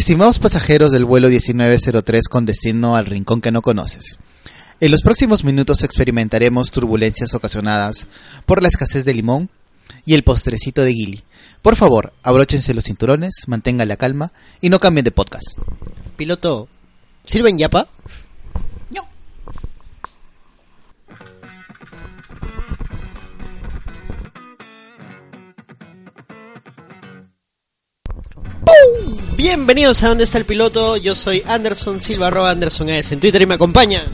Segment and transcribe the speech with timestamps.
[0.00, 4.16] Estimados pasajeros del vuelo 1903 con destino al rincón que no conoces.
[4.80, 8.08] En los próximos minutos experimentaremos turbulencias ocasionadas
[8.46, 9.50] por la escasez de limón
[10.06, 11.20] y el postrecito de Gilly.
[11.60, 14.32] Por favor, abróchense los cinturones, mantengan la calma
[14.62, 15.58] y no cambien de podcast.
[16.16, 16.68] Piloto,
[17.26, 17.86] ¿sirven yapa?
[28.70, 29.16] ¡Pum!
[29.36, 30.96] Bienvenidos a Dónde está el piloto.
[30.96, 34.04] Yo soy Anderson Silva, arroba Anderson AS en Twitter y me acompaña.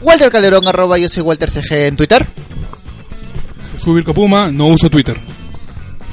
[0.00, 2.26] Walter Calderón, arroba yo soy Walter CG en Twitter.
[3.72, 5.18] Jesús Vilcapuma, no uso Twitter.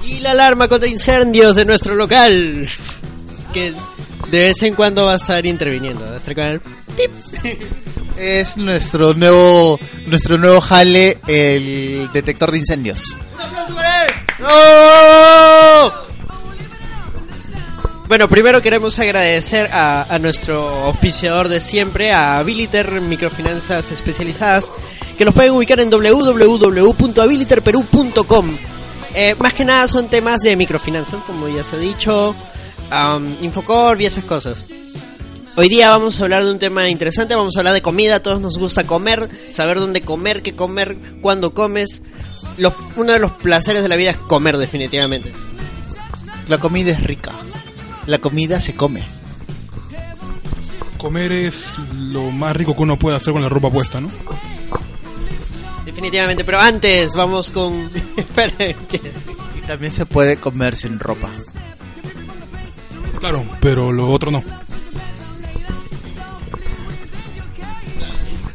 [0.03, 2.67] Y la alarma contra incendios de nuestro local.
[3.53, 3.73] Que
[4.29, 6.05] de vez en cuando va a estar interviniendo.
[6.05, 7.11] Va a estar con el pip.
[8.17, 13.15] Es nuestro nuevo nuestro nuevo jale, el detector de incendios.
[13.35, 14.11] ¡Un aplauso para él!
[14.43, 16.08] ¡Oh!
[18.09, 24.71] Bueno, primero queremos agradecer a, nuestro auspiciador de siempre, a Habiliter Microfinanzas Especializadas,
[25.15, 28.57] que los pueden ubicar en www.habiliterperú.com.
[29.13, 32.33] Eh, más que nada son temas de microfinanzas, como ya se ha dicho,
[32.91, 34.65] um, Infocorp y esas cosas.
[35.55, 38.23] Hoy día vamos a hablar de un tema interesante, vamos a hablar de comida, a
[38.23, 42.01] todos nos gusta comer, saber dónde comer, qué comer, cuándo comes.
[42.57, 45.31] Los- uno de los placeres de la vida es comer definitivamente.
[46.47, 47.33] La comida es rica.
[48.09, 49.05] La comida se come.
[50.97, 54.09] Comer es lo más rico que uno puede hacer con la ropa puesta, ¿no?
[55.85, 57.71] Definitivamente, pero antes vamos con...
[59.55, 61.29] Y también se puede comer sin ropa.
[63.19, 64.43] Claro, pero lo otro no.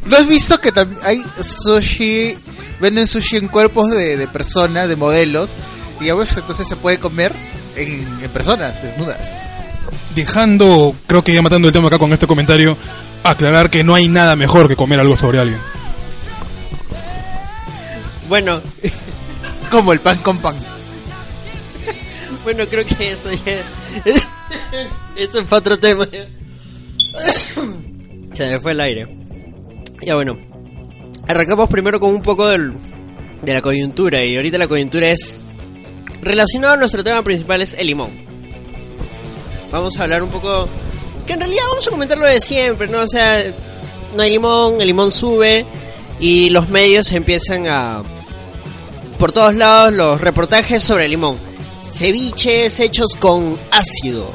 [0.06, 2.36] ¿No has visto que también hay sushi?
[2.80, 5.54] Venden sushi en cuerpos de, de personas, de modelos.
[6.00, 7.32] Y a veces entonces se puede comer
[7.76, 9.36] en, en personas desnudas.
[10.14, 12.76] Dejando, creo que ya matando el tema acá con este comentario,
[13.22, 15.58] aclarar que no hay nada mejor que comer algo sobre alguien.
[18.28, 18.60] Bueno,
[19.70, 20.56] Como el pan con pan.
[22.44, 23.62] bueno, creo que eso ya...
[25.16, 26.06] Eso es para otro tema.
[28.32, 29.08] Se me fue el aire.
[30.02, 30.36] Ya bueno.
[31.26, 32.72] Arrancamos primero con un poco del,
[33.42, 34.24] de la coyuntura.
[34.24, 35.43] Y ahorita la coyuntura es...
[36.22, 38.10] Relacionado a nuestro tema principal es el limón.
[39.70, 40.68] Vamos a hablar un poco...
[41.26, 43.00] Que en realidad vamos a comentar lo de siempre, ¿no?
[43.00, 43.42] O sea,
[44.14, 45.64] no hay limón, el limón sube
[46.20, 48.02] y los medios empiezan a...
[49.18, 51.36] Por todos lados los reportajes sobre el limón.
[51.90, 54.30] Ceviches hechos con ácido.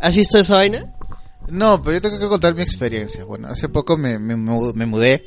[0.00, 0.86] ¿Has visto esa vaina?
[1.48, 3.24] No, pero yo tengo que contar mi experiencia.
[3.24, 5.24] Bueno, hace poco me, me, me mudé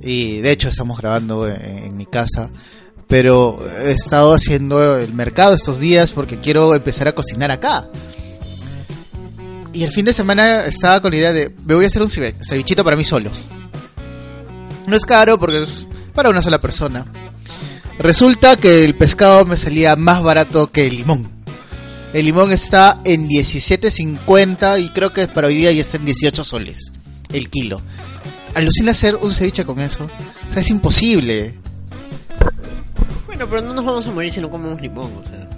[0.00, 2.50] y de hecho estamos grabando en mi casa.
[3.12, 7.90] Pero he estado haciendo el mercado estos días porque quiero empezar a cocinar acá.
[9.74, 12.08] Y el fin de semana estaba con la idea de, me voy a hacer un
[12.08, 13.30] cevichito para mí solo.
[14.86, 17.04] No es caro porque es para una sola persona.
[17.98, 21.30] Resulta que el pescado me salía más barato que el limón.
[22.14, 26.44] El limón está en 17.50 y creo que para hoy día ya está en 18
[26.44, 26.92] soles
[27.30, 27.82] el kilo.
[28.54, 30.08] Alucina hacer un ceviche con eso.
[30.48, 31.60] O sea, es imposible.
[33.44, 35.48] Bueno, pero no nos vamos a morir si no comemos limón, o sea.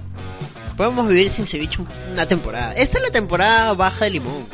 [0.76, 2.72] Podemos vivir sin ceviche un- una temporada.
[2.72, 4.46] Esta es la temporada baja de limón.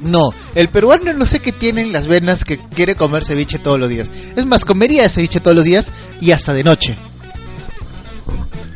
[0.00, 3.78] No, el peruano no sé qué tiene en las venas que quiere comer ceviche todos
[3.78, 4.10] los días.
[4.34, 6.96] Es más, comería ceviche todos los días y hasta de noche.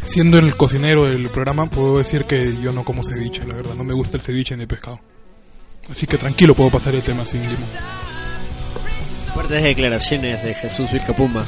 [0.05, 3.75] Siendo el cocinero del programa, puedo decir que yo no como ceviche, la verdad.
[3.75, 5.01] No me gusta el ceviche ni el pescado.
[5.91, 7.69] Así que tranquilo, puedo pasar el tema sin limón.
[9.34, 11.45] Fuertes declaraciones de Jesús Vilcapuma.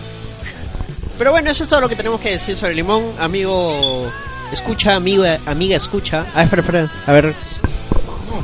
[1.19, 3.05] Pero bueno, eso es todo lo que tenemos que decir sobre limón.
[3.19, 4.11] Amigo,
[4.53, 6.27] escucha, amigo, amiga, escucha.
[6.35, 6.91] Ah, espera, espera.
[7.07, 7.35] A ver,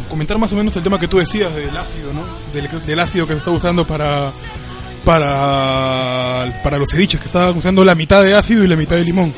[0.08, 2.22] comentar más o menos el tema que tú decías del ácido, ¿no?
[2.52, 4.32] Del, del ácido que se está usando para
[5.04, 9.04] para para los ceviches, que estaban usando la mitad de ácido y la mitad de
[9.04, 9.32] limón.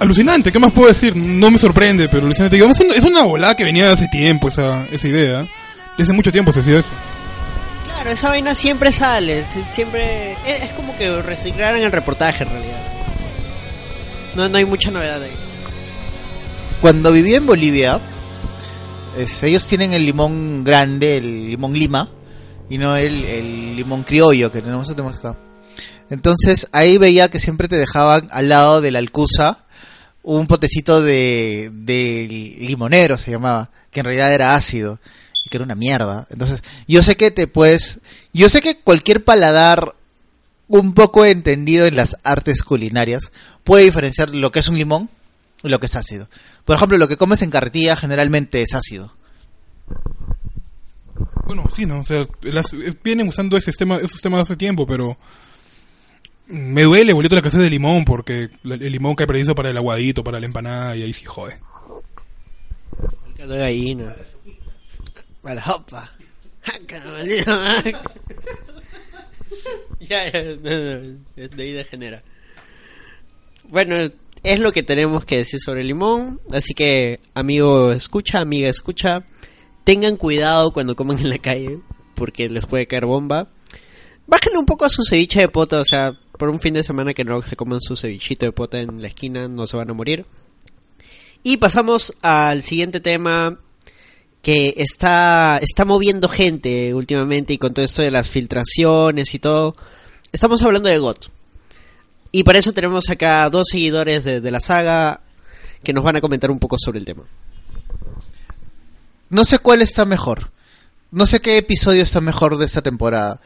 [0.00, 1.14] Alucinante, ¿qué más puedo decir?
[1.16, 2.56] No me sorprende, pero alucinante.
[2.58, 5.46] Es una- es una volada que venía de hace tiempo esa, esa idea.
[5.96, 6.90] Desde mucho tiempo se hacía eso.
[8.02, 9.44] Claro, esa vaina siempre sale.
[9.44, 10.32] si- Siempre.
[10.46, 12.82] Es, como que reciclaran el reportaje en realidad.
[14.34, 15.30] No, no hay mucha novedad ahí.
[16.80, 18.00] cuando viví en Bolivia,
[19.42, 22.08] ellos tienen el limón grande, el limón lima,
[22.68, 25.36] y no el, limón criollo que tenemos acá.
[26.10, 29.64] Entonces ahí veía que siempre te dejaban al lado de la alcusa
[30.24, 31.70] un potecito de
[32.60, 34.98] limonero, se llamaba, que en realidad era ácido
[35.44, 36.26] y que era una mierda.
[36.30, 38.00] Entonces yo sé que te puedes,
[38.32, 39.94] yo sé que cualquier paladar
[40.68, 43.32] un poco entendido en las artes culinarias
[43.64, 45.10] puede diferenciar lo que es un limón
[45.62, 46.28] y lo que es ácido.
[46.64, 49.12] Por ejemplo, lo que comes en carretilla generalmente es ácido.
[51.44, 52.00] Bueno, sí, ¿no?
[52.00, 55.18] O sea, las- eh, vienen usando ese sistema, esos sistemas hace tiempo, pero
[56.46, 59.76] me duele, bolito, la casa de limón, porque la- el limón cae preciso para el
[59.76, 61.58] aguadito, para la empanada, y ahí sí jode.
[63.28, 64.14] El caldo de gallina.
[65.44, 66.10] A la hopa.
[66.62, 67.50] Jaca, maldito.
[70.00, 71.00] ya, ya, no, no,
[71.34, 72.22] de ahí degenera.
[73.64, 73.96] Bueno,
[74.44, 76.40] es lo que tenemos que decir sobre el limón.
[76.52, 79.24] Así que, amigo escucha, amiga escucha,
[79.84, 81.80] tengan cuidado cuando coman en la calle,
[82.14, 83.48] porque les puede caer bomba.
[84.26, 87.14] Bájenle un poco a su ceviche de pota, o sea, por un fin de semana
[87.14, 89.94] que no se coman su cevichito de pota en la esquina, no se van a
[89.94, 90.24] morir.
[91.42, 93.58] Y pasamos al siguiente tema
[94.42, 99.76] que está, está moviendo gente últimamente y con todo esto de las filtraciones y todo.
[100.32, 101.28] Estamos hablando de GOT.
[102.32, 105.20] Y para eso tenemos acá dos seguidores de, la saga
[105.84, 107.22] que nos van a comentar un poco sobre el tema.
[109.30, 110.50] No sé cuál está mejor.
[111.12, 113.40] No sé qué episodio está mejor de esta temporada.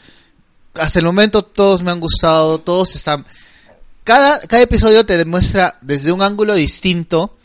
[0.75, 3.27] Hasta el momento todos me han gustado, todos están...
[4.05, 7.37] Cada, cada episodio te demuestra desde un ángulo distinto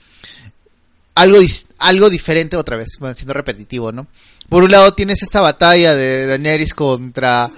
[1.15, 1.39] algo,
[1.79, 4.07] algo diferente otra vez, bueno, siendo repetitivo, ¿no?
[4.49, 7.51] Por un lado tienes esta batalla de Daenerys contra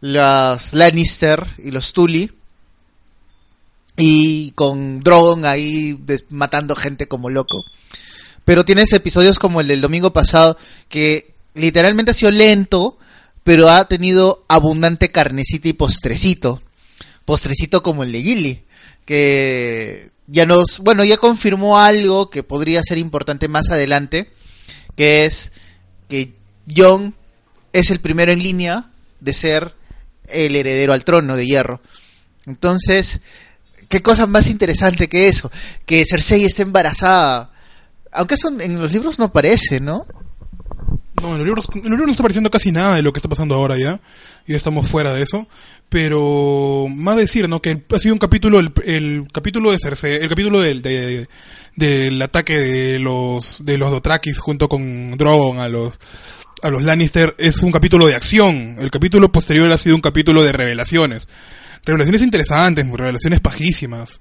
[0.00, 2.32] los Lannister y los Tully.
[3.96, 5.98] Y con Drogon ahí
[6.30, 7.62] matando gente como loco.
[8.44, 10.56] Pero tienes episodios como el del domingo pasado
[10.88, 12.98] que literalmente ha sido lento,
[13.44, 16.62] pero ha tenido abundante carnecita y postrecito.
[17.24, 18.64] Postrecito como el de Gilly,
[19.04, 24.30] que ya nos, bueno, ya confirmó algo que podría ser importante más adelante,
[24.96, 25.52] que es
[26.08, 26.34] que
[26.74, 27.14] Jon
[27.72, 28.90] es el primero en línea
[29.20, 29.74] de ser
[30.28, 31.80] el heredero al trono de hierro.
[32.46, 33.20] Entonces,
[33.88, 35.50] qué cosa más interesante que eso,
[35.84, 37.50] que Cersei esté embarazada.
[38.12, 40.06] Aunque eso en los libros no aparece, ¿no?
[41.20, 43.18] No, en los libros, en los libros no está apareciendo casi nada de lo que
[43.18, 44.00] está pasando ahora ya.
[44.46, 45.46] Ya estamos fuera de eso.
[45.90, 47.60] Pero más decir, ¿no?
[47.60, 51.28] Que ha sido un capítulo, el, el capítulo de Cersei, el capítulo del, de-
[51.76, 55.94] del ataque de los, de los Dothrakis junto con Drogon a los,
[56.62, 58.76] a los Lannister es un capítulo de acción.
[58.78, 61.26] El capítulo posterior ha sido un capítulo de revelaciones.
[61.84, 64.20] Revelaciones interesantes, revelaciones pajísimas.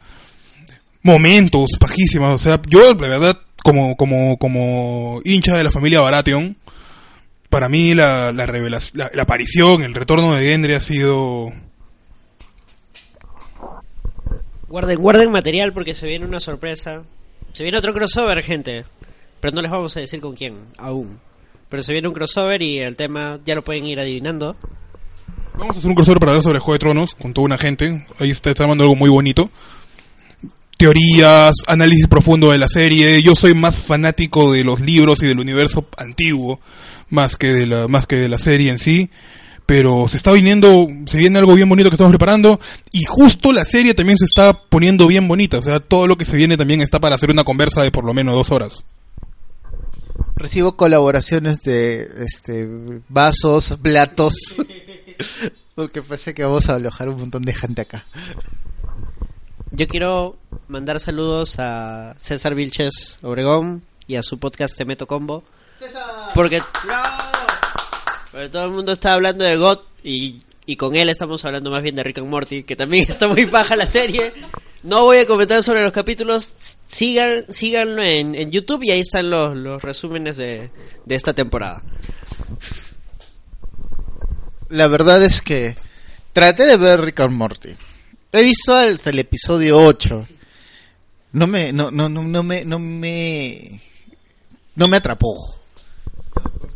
[1.03, 2.33] Momentos pajísimas.
[2.33, 6.57] O sea, yo, la verdad, como, como, como hincha de la familia Baratheon,
[7.49, 11.51] para mí la, la, revelación, la, la aparición, el retorno de Gendry ha sido...
[14.67, 17.01] Guarden, guarden material porque se viene una sorpresa.
[17.53, 18.85] Se viene otro crossover, gente.
[19.39, 21.19] Pero no les vamos a decir con quién, aún.
[21.69, 24.55] Pero se viene un crossover y el tema ya lo pueden ir adivinando.
[25.57, 28.05] Vamos a hacer un crossover para hablar sobre Juego de Tronos con toda una gente.
[28.19, 29.49] Ahí está, está armando algo muy bonito.
[30.77, 33.21] Teorías, análisis profundo de la serie.
[33.23, 36.59] Yo soy más fanático de los libros y del universo antiguo
[37.09, 39.09] más que de la más que de la serie en sí.
[39.65, 42.59] Pero se está viniendo, se viene algo bien bonito que estamos preparando
[42.91, 45.59] y justo la serie también se está poniendo bien bonita.
[45.59, 48.03] O sea, todo lo que se viene también está para hacer una conversa de por
[48.03, 48.83] lo menos dos horas.
[50.35, 52.67] Recibo colaboraciones de este
[53.09, 54.33] vasos, platos.
[55.75, 58.05] Porque parece que vamos a alojar un montón de gente acá.
[59.71, 60.37] Yo quiero
[60.67, 65.43] mandar saludos a César Vilches Obregón y a su podcast Te Meto Combo.
[66.33, 66.61] Porque,
[68.31, 71.81] porque todo el mundo está hablando de God y, y con él estamos hablando más
[71.81, 74.33] bien de Rick and Morty, que también está muy baja la serie.
[74.83, 76.51] No voy a comentar sobre los capítulos,
[76.85, 80.69] sigan, síganlo en, en YouTube y ahí están los, los resúmenes de,
[81.05, 81.83] de esta temporada.
[84.69, 85.75] La verdad es que
[86.33, 87.75] traté de ver Rick and Morty.
[88.31, 90.27] He visto hasta el episodio 8.
[91.31, 93.81] No me, no, no, no, no me, no me,
[94.75, 95.58] no me atrapó.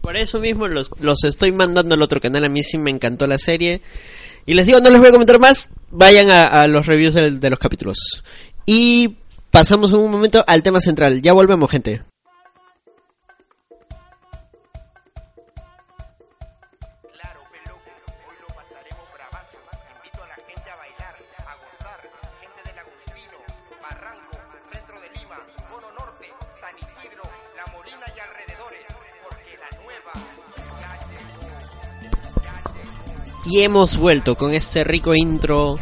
[0.03, 2.43] Por eso mismo los, los estoy mandando al otro canal.
[2.43, 3.81] A mí sí me encantó la serie.
[4.45, 5.69] Y les digo, no les voy a comentar más.
[5.91, 7.97] Vayan a, los reviews del- de los capítulos.
[8.65, 9.15] Y
[9.49, 11.21] pasamos en un momento al tema central.
[11.21, 12.01] Ya volvemos, gente.
[33.45, 35.77] Y hemos vuelto con este rico intro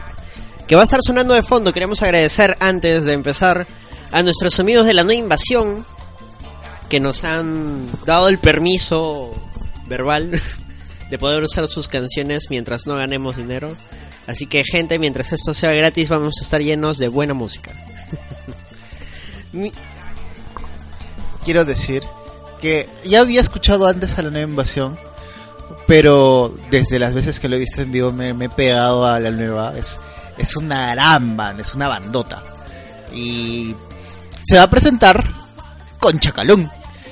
[0.67, 1.73] que va a estar sonando de fondo.
[1.73, 3.67] Queremos agradecer antes de empezar
[4.11, 5.85] a nuestros amigos de la nueva invasión
[6.89, 9.33] que nos han dado el permiso
[9.87, 10.41] verbal
[11.09, 13.75] de poder usar sus canciones mientras no ganemos dinero.
[14.27, 17.71] Así que gente, mientras esto sea gratis vamos a estar llenos de buena música.
[21.43, 22.03] Quiero decir
[22.61, 24.97] que ya había escuchado antes a la nueva invasión,
[25.87, 29.19] pero desde las veces que lo he visto en vivo me, me he pegado a
[29.19, 29.73] la nueva.
[29.77, 29.99] Es,
[30.37, 32.43] es una gran banda, es una bandota.
[33.13, 33.75] Y
[34.41, 35.23] se va a presentar
[35.99, 36.71] con Chacalón,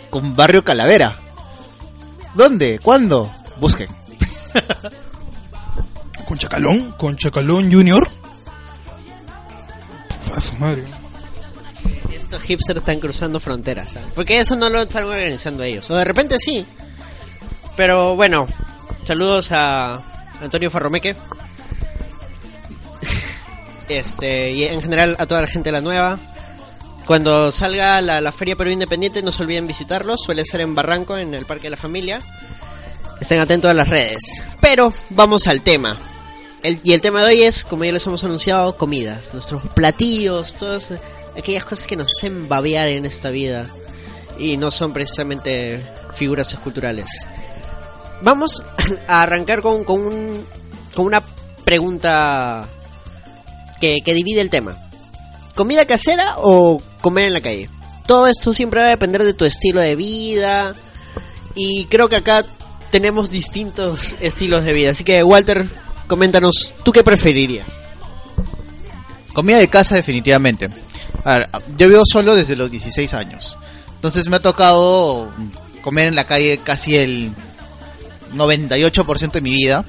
[0.10, 1.16] con Barrio Calavera.
[2.36, 2.80] ¿Dónde?
[2.80, 3.32] ¿Cuándo?
[3.60, 3.90] Busquen.
[6.28, 6.92] ¿Con Chacalón?
[6.94, 8.08] ¿Con Chacalón Junior?
[10.36, 10.84] A su madre.
[12.14, 14.10] Estos hipsters están cruzando fronteras, ¿sabes?
[14.14, 15.90] Porque eso no lo están organizando ellos.
[15.90, 16.66] O de repente sí.
[17.80, 18.46] Pero bueno,
[19.06, 20.02] saludos a
[20.42, 21.16] Antonio Farromeque.
[23.88, 26.20] Este, y en general a toda la gente de la nueva.
[27.06, 30.20] Cuando salga la, la Feria Perú Independiente, no se olviden visitarlos.
[30.26, 32.20] Suele ser en Barranco, en el Parque de la Familia.
[33.22, 34.44] Estén atentos a las redes.
[34.60, 35.98] Pero vamos al tema.
[36.62, 39.34] El- y el tema de hoy es, como ya les hemos anunciado, comidas.
[39.34, 40.90] Nuestros platillos, todas
[41.38, 43.68] aquellas cosas que nos hacen babear en esta vida.
[44.38, 45.82] Y no son precisamente
[46.14, 47.08] figuras esculturales.
[48.22, 48.64] Vamos
[49.08, 50.46] a arrancar con, con, un-
[50.96, 51.22] con una
[51.64, 52.68] pregunta
[53.80, 54.78] que, que divide el tema.
[55.56, 57.70] ¿Comida casera o comer en la calle?
[58.06, 60.76] Todo esto siempre va a depender de tu estilo de vida.
[61.56, 62.46] Y creo que acá
[62.92, 64.92] tenemos distintos estilos de vida.
[64.92, 65.68] Así que, Walter,
[66.08, 67.68] coméntanos, ¿tú qué preferirías?
[69.34, 70.70] Comida de casa definitivamente.
[71.24, 73.58] A ver, yo vivo solo desde los 16 años.
[73.96, 75.30] Entonces me ha tocado
[75.82, 77.32] comer en la calle casi el
[78.34, 79.86] 98% de mi vida.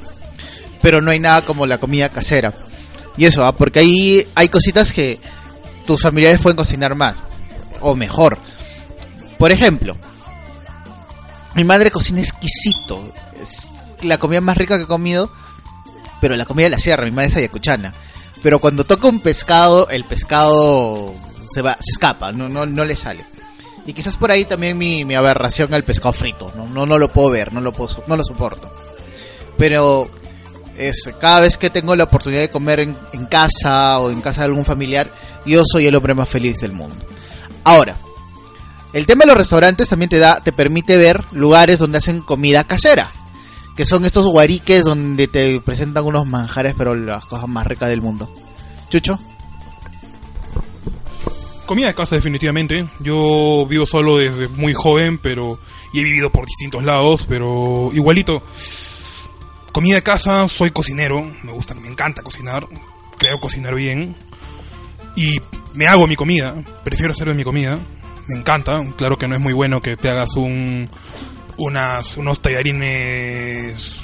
[0.83, 2.53] Pero no hay nada como la comida casera.
[3.17, 3.53] Y eso, ¿ah?
[3.53, 5.19] porque ahí hay cositas que
[5.87, 7.17] tus familiares pueden cocinar más.
[7.81, 8.39] O mejor.
[9.39, 9.97] Por ejemplo,
[11.55, 13.13] mi madre cocina exquisito.
[13.41, 13.71] Es
[14.03, 15.31] la comida más rica que he comido.
[16.21, 17.95] Pero la comida de la sierra, mi madre es ayacuchana.
[18.43, 21.15] Pero cuando toca un pescado, el pescado
[21.53, 23.25] se va, se escapa, no, no, no le sale.
[23.91, 26.65] Y quizás por ahí también mi, mi aberración al pescado frito, ¿no?
[26.69, 27.75] No, no lo puedo ver, no lo,
[28.07, 28.73] no lo soporto.
[29.59, 30.09] Pero
[30.79, 34.43] es, cada vez que tengo la oportunidad de comer en, en casa o en casa
[34.43, 35.11] de algún familiar,
[35.45, 37.05] yo soy el hombre más feliz del mundo.
[37.65, 37.97] Ahora,
[38.93, 42.63] el tema de los restaurantes también te da, te permite ver lugares donde hacen comida
[42.63, 43.11] casera.
[43.77, 48.03] Que son estos guariques donde te presentan unos manjares, pero las cosas más ricas del
[48.03, 48.33] mundo.
[48.89, 49.19] Chucho.
[51.71, 52.85] Comida de casa definitivamente.
[52.99, 55.61] Yo vivo solo desde muy joven, pero
[55.93, 58.43] y he vivido por distintos lados, pero igualito.
[59.71, 62.67] Comida de casa, soy cocinero, me gusta, me encanta cocinar,
[63.19, 64.17] creo cocinar bien
[65.15, 65.41] y
[65.73, 67.79] me hago mi comida, prefiero hacerme mi comida,
[68.27, 70.91] me encanta, claro que no es muy bueno que te hagas un
[71.57, 74.01] unas unos tallarines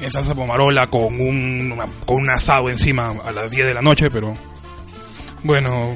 [0.00, 4.10] en salsa pomarola con un con un asado encima a las 10 de la noche,
[4.10, 4.34] pero
[5.42, 5.94] bueno,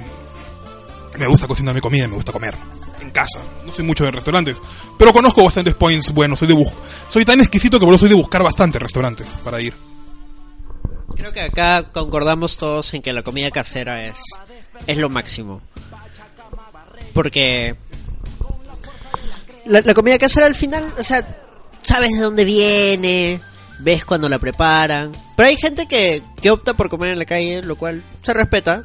[1.18, 2.54] me gusta cocinar mi comida, me gusta comer
[3.00, 3.40] en casa.
[3.64, 4.56] No soy mucho de restaurantes,
[4.98, 6.12] pero conozco bastantes points.
[6.12, 6.64] Bueno, soy de
[7.08, 9.75] soy tan exquisito que por soy de buscar bastantes restaurantes para ir.
[11.16, 14.20] Creo que acá concordamos todos en que la comida casera es,
[14.87, 15.60] es lo máximo.
[17.12, 17.76] Porque
[19.66, 21.37] la, la comida casera al final, o sea,
[21.82, 23.40] sabes de dónde viene,
[23.80, 25.12] ves cuando la preparan.
[25.37, 28.84] Pero hay gente que, que opta por comer en la calle, lo cual se respeta.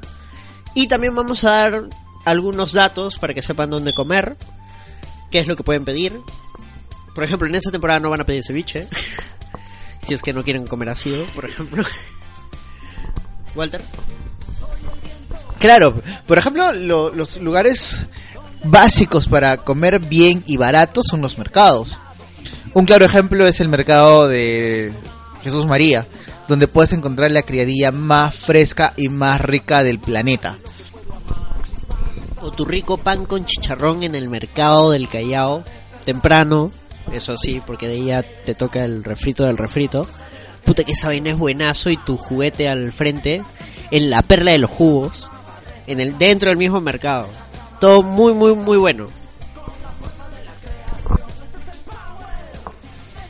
[0.73, 1.83] Y también vamos a dar
[2.25, 4.35] algunos datos para que sepan dónde comer,
[5.31, 6.19] qué es lo que pueden pedir.
[7.15, 8.87] Por ejemplo, en esta temporada no van a pedir ceviche.
[10.01, 11.83] si es que no quieren comer ácido, por ejemplo.
[13.55, 13.81] Walter.
[15.59, 15.93] Claro,
[16.27, 18.05] por ejemplo, lo- los lugares
[18.63, 21.99] básicos para comer bien y barato son los mercados.
[22.73, 24.91] Un claro ejemplo es el mercado de
[25.43, 26.05] Jesús María,
[26.47, 30.57] donde puedes encontrar la criadilla más fresca y más rica del planeta.
[32.43, 35.63] O tu rico pan con chicharrón en el mercado del Callao,
[36.03, 36.71] temprano,
[37.11, 40.07] eso sí, porque de ahí ya te toca el refrito del refrito.
[40.65, 43.41] Puta que esa vaina es buenazo y tu juguete al frente,
[43.91, 45.31] en la perla de los jugos,
[45.87, 47.29] en el dentro del mismo mercado.
[47.79, 49.07] Todo muy muy muy bueno.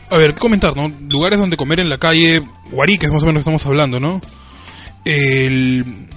[0.09, 0.91] A ver, ¿qué comentar, no?
[1.09, 4.21] Lugares donde comer en la calle, Guariques más o menos estamos hablando, ¿no?
[5.05, 6.07] El,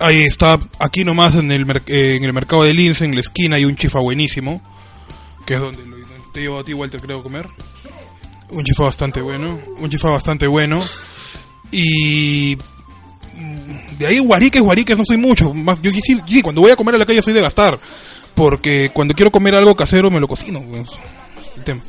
[0.00, 3.56] ahí está, aquí nomás en el, eh, en el mercado de Lince, en la esquina,
[3.56, 4.60] hay un chifa buenísimo,
[5.46, 5.96] que es donde lo,
[6.32, 7.48] te llevo a ti, Walter, creo, comer.
[8.50, 9.58] Un chifa bastante bueno.
[9.78, 10.82] Un chifa bastante bueno.
[11.70, 12.56] Y.
[13.36, 15.54] mm, De ahí guariques, guariques no soy mucho.
[15.54, 17.78] Más, yo sí, sí, cuando voy a comer a la calle soy de gastar.
[18.34, 20.62] Porque cuando quiero comer algo casero me lo cocino.
[20.62, 20.88] pues,
[21.50, 21.82] es el tema.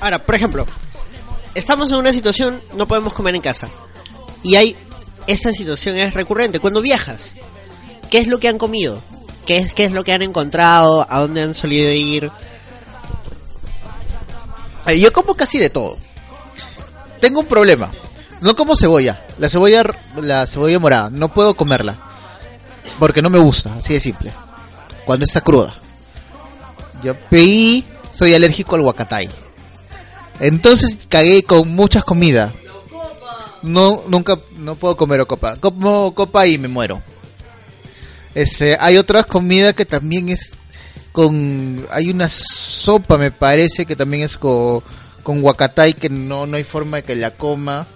[0.00, 0.66] Ahora, por ejemplo,
[1.54, 3.68] estamos en una situación, no podemos comer en casa.
[4.42, 4.76] Y hay,
[5.28, 6.58] esta situación es recurrente.
[6.58, 7.36] Cuando viajas,
[8.10, 9.00] ¿qué es lo que han comido?
[9.46, 11.06] ¿Qué es, qué es lo que han encontrado?
[11.08, 12.32] ¿A dónde han solido ir?
[14.98, 15.98] Yo como casi de todo.
[17.20, 17.92] Tengo un problema.
[18.40, 19.22] No como cebolla.
[19.38, 19.84] La cebolla,
[20.16, 21.10] la cebolla morada.
[21.10, 21.98] No puedo comerla.
[22.98, 24.32] Porque no me gusta, así de simple.
[25.04, 25.74] Cuando está cruda.
[27.02, 27.14] Yo
[28.10, 29.28] soy alérgico al huacatay.
[30.40, 32.52] Entonces cagué con muchas comidas.
[33.62, 35.56] No, nunca, no puedo comer copa.
[35.56, 37.02] Como copa y me muero.
[38.34, 40.52] Este, hay otras comidas que también es
[41.12, 44.82] con, hay una sopa me parece que también es con,
[45.22, 47.86] con huacatay que no, no hay forma de que la coma.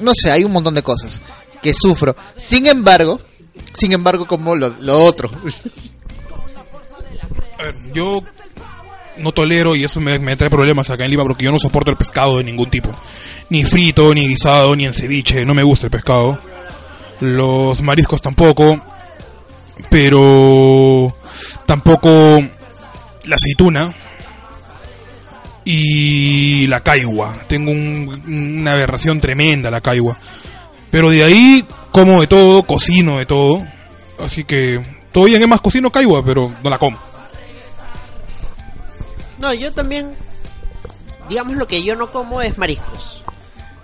[0.00, 1.22] No sé, hay un montón de cosas
[1.62, 2.14] que sufro.
[2.36, 3.20] Sin embargo,
[3.72, 5.30] sin embargo como lo, lo otro.
[7.58, 8.22] A ver, yo
[9.18, 11.90] no tolero y eso me, me trae problemas acá en Lima porque yo no soporto
[11.90, 12.90] el pescado de ningún tipo.
[13.50, 15.44] Ni frito, ni guisado, ni en ceviche.
[15.44, 16.38] No me gusta el pescado.
[17.20, 18.80] Los mariscos tampoco.
[19.90, 21.14] Pero
[21.66, 22.08] tampoco
[23.24, 23.94] la aceituna.
[25.64, 27.34] Y la caigua.
[27.48, 28.22] Tengo un-
[28.60, 30.16] una aberración tremenda la caigua.
[30.90, 33.62] Pero de ahí como de todo, cocino de todo.
[34.24, 34.80] Así que
[35.14, 36.98] bien, es más cocino caigua, pero no la como.
[39.38, 40.14] No, yo también,
[41.28, 43.22] digamos lo que yo no como es mariscos.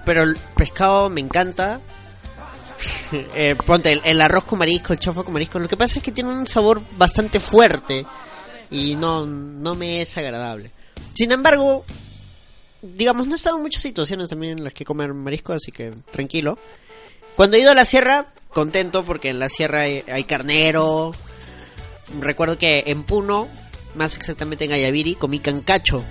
[0.05, 1.81] Pero el pescado me encanta.
[3.35, 5.59] Eh, ponte el, arroz con marisco, el chofo con marisco.
[5.59, 8.07] Lo que pasa es que tiene un sabor bastante fuerte
[8.71, 10.71] y no, no me es agradable.
[11.13, 11.85] Sin embargo,
[12.81, 15.93] digamos, no he estado en muchas situaciones también en las que comer marisco, así que
[16.11, 16.59] tranquilo.
[17.37, 21.13] Cuando he ido a la sierra, contento porque en la sierra hay, hay carnero.
[22.19, 23.47] Recuerdo que en Puno,
[23.95, 26.03] más exactamente en Ayaviri, comí cancacho,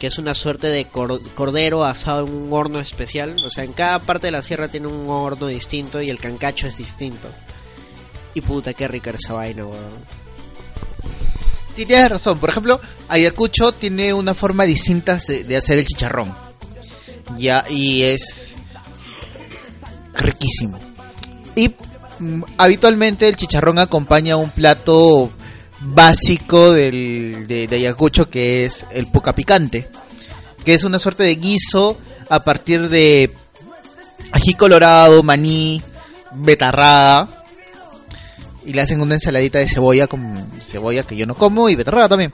[0.00, 3.36] que es una suerte de cor- cordero asado en un horno especial.
[3.44, 6.66] O sea, en cada parte de la sierra tiene un horno distinto y el cancacho
[6.66, 7.28] es distinto.
[8.34, 10.24] Y puta, qué rica esa vaina, weón.
[11.72, 12.38] Sí, tienes razón.
[12.38, 16.32] Por ejemplo, Ayacucho tiene una forma distinta de, de hacer el chicharrón.
[17.36, 18.54] Ya, y es
[20.14, 20.78] riquísimo.
[21.56, 21.68] Y
[22.18, 25.30] mm, habitualmente el chicharrón acompaña un plato
[25.84, 29.88] básico del, de, Ayacucho que es el puca picante.
[30.64, 31.96] Que es una suerte de guiso
[32.28, 33.30] a partir de
[34.32, 35.82] ají colorado, maní,
[36.32, 37.28] betarrada
[38.64, 42.08] y le hacen una ensaladita de cebolla con cebolla que yo no como y betarraga
[42.08, 42.32] también.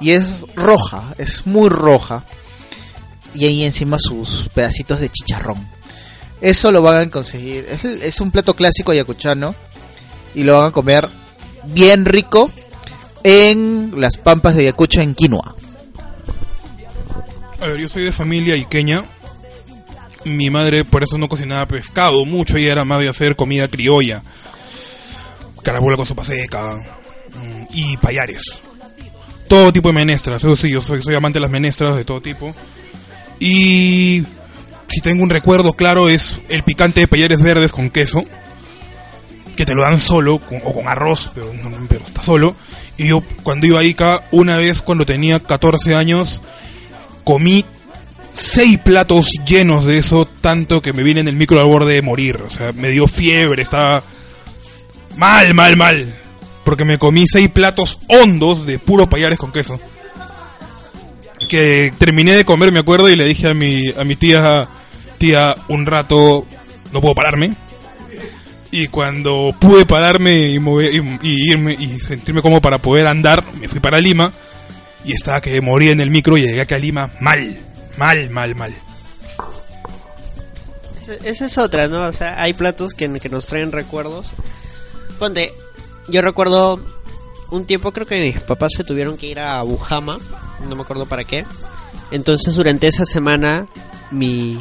[0.00, 2.24] Y es roja, es muy roja.
[3.34, 5.68] Y ahí encima sus pedacitos de chicharrón.
[6.40, 7.66] Eso lo van a conseguir.
[7.70, 9.54] Es, es un plato clásico ayacuchano.
[10.34, 11.08] Y lo van a comer
[11.64, 12.50] bien rico
[13.24, 15.54] en las pampas de Ayacucho en quinoa.
[17.60, 19.04] A ver, yo soy de familia iqueña.
[20.24, 24.22] Mi madre por eso no cocinaba pescado mucho, ella era más de hacer comida criolla.
[25.62, 28.62] Carabola con sopa seca mm, y payares.
[29.48, 32.54] Todo tipo de menestras, eso sí, yo soy, amante de las menestras de todo tipo.
[33.38, 34.24] Y
[34.88, 38.24] si tengo un recuerdo claro es el picante de payares verdes con queso.
[39.56, 41.52] Que te lo dan solo o con arroz, pero
[42.04, 42.56] está solo.
[42.96, 46.42] Y yo cuando iba a Ica, una vez cuando tenía 14 años,
[47.24, 47.64] comí
[48.32, 52.02] seis platos llenos de eso, tanto que me vine en el micro al borde de
[52.02, 52.40] morir.
[52.46, 54.02] O sea, me dio fiebre, estaba
[55.16, 56.14] mal, mal, mal.
[56.64, 59.80] Porque me comí seis platos hondos de puro payares con queso.
[61.48, 64.68] Que terminé de comer, me acuerdo, y le dije a mi, a mi tía,
[65.18, 66.46] tía, un rato
[66.92, 67.54] no puedo pararme.
[68.72, 70.90] Y cuando pude pararme y, mover-
[71.22, 74.32] y, y irme y sentirme como para poder andar, me fui para Lima
[75.04, 77.56] y estaba que moría en el micro y llegué acá a Lima mal,
[77.98, 78.74] mal, mal, mal.
[81.24, 82.06] Esa, es otra, ¿no?
[82.06, 84.32] O sea, hay platos que, que nos traen recuerdos.
[85.18, 85.52] Ponte,
[86.08, 86.80] yo recuerdo
[87.50, 90.18] un tiempo, creo que mis papás se tuvieron que ir a Bujama,
[90.66, 91.44] no me acuerdo para qué.
[92.10, 93.66] Entonces, durante esa semana,
[94.10, 94.58] mi.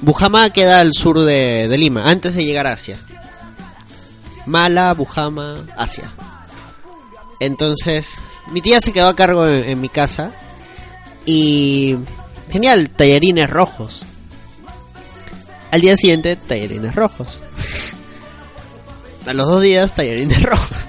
[0.00, 2.98] Bujama queda al sur de, Lima, antes de llegar a Asia.
[4.46, 6.10] Mala, Bujama, Asia.
[7.40, 10.32] Entonces, mi tía se quedó a cargo en, mi casa
[11.24, 11.96] y.
[12.50, 14.04] Genial, tallarines rojos.
[15.70, 17.42] Al día siguiente, tallarines rojos.
[19.26, 20.86] A los dos días, tallarines rojos.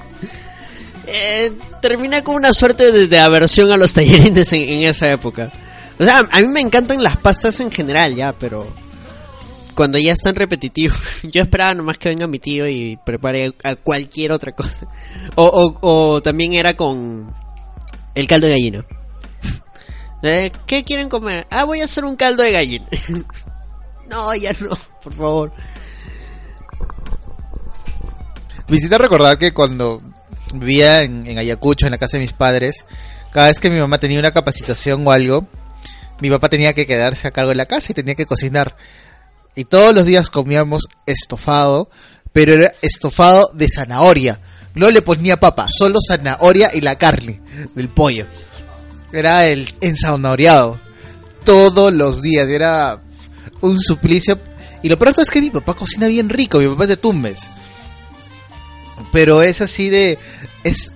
[1.07, 5.49] Eh, terminé con una suerte de, de aversión a los tallarines en, en esa época.
[5.97, 8.67] O sea, a mí me encantan las pastas en general, ya, pero
[9.75, 10.97] cuando ya están repetitivos.
[11.23, 14.87] Yo esperaba nomás que venga mi tío y prepare a cualquier otra cosa.
[15.35, 17.33] O, o, o también era con
[18.15, 18.85] el caldo de gallina.
[20.23, 21.45] Eh, ¿Qué quieren comer?
[21.51, 22.87] Ah, voy a hacer un caldo de gallina.
[24.09, 25.53] no, ya no, por favor.
[28.67, 30.01] Me recordar que cuando
[30.51, 32.87] vivía en Ayacucho, en la casa de mis padres,
[33.31, 35.45] cada vez que mi mamá tenía una capacitación o algo,
[36.21, 38.77] mi papá tenía que quedarse a cargo de la casa y tenía que cocinar.
[39.55, 41.89] Y todos los días comíamos estofado,
[42.33, 44.39] pero era estofado de zanahoria.
[44.75, 47.41] No le ponía papa, solo zanahoria y la carne
[47.73, 48.25] del pollo.
[49.13, 50.77] Era el enzanahoreado.
[51.45, 52.49] Todos los días.
[52.49, 53.01] Era
[53.61, 54.37] un suplicio.
[54.83, 56.59] Y lo peor es que mi papá cocina bien rico.
[56.59, 57.47] Mi papá es de Tumbes.
[59.13, 60.19] Pero es así de...
[60.63, 60.91] Es,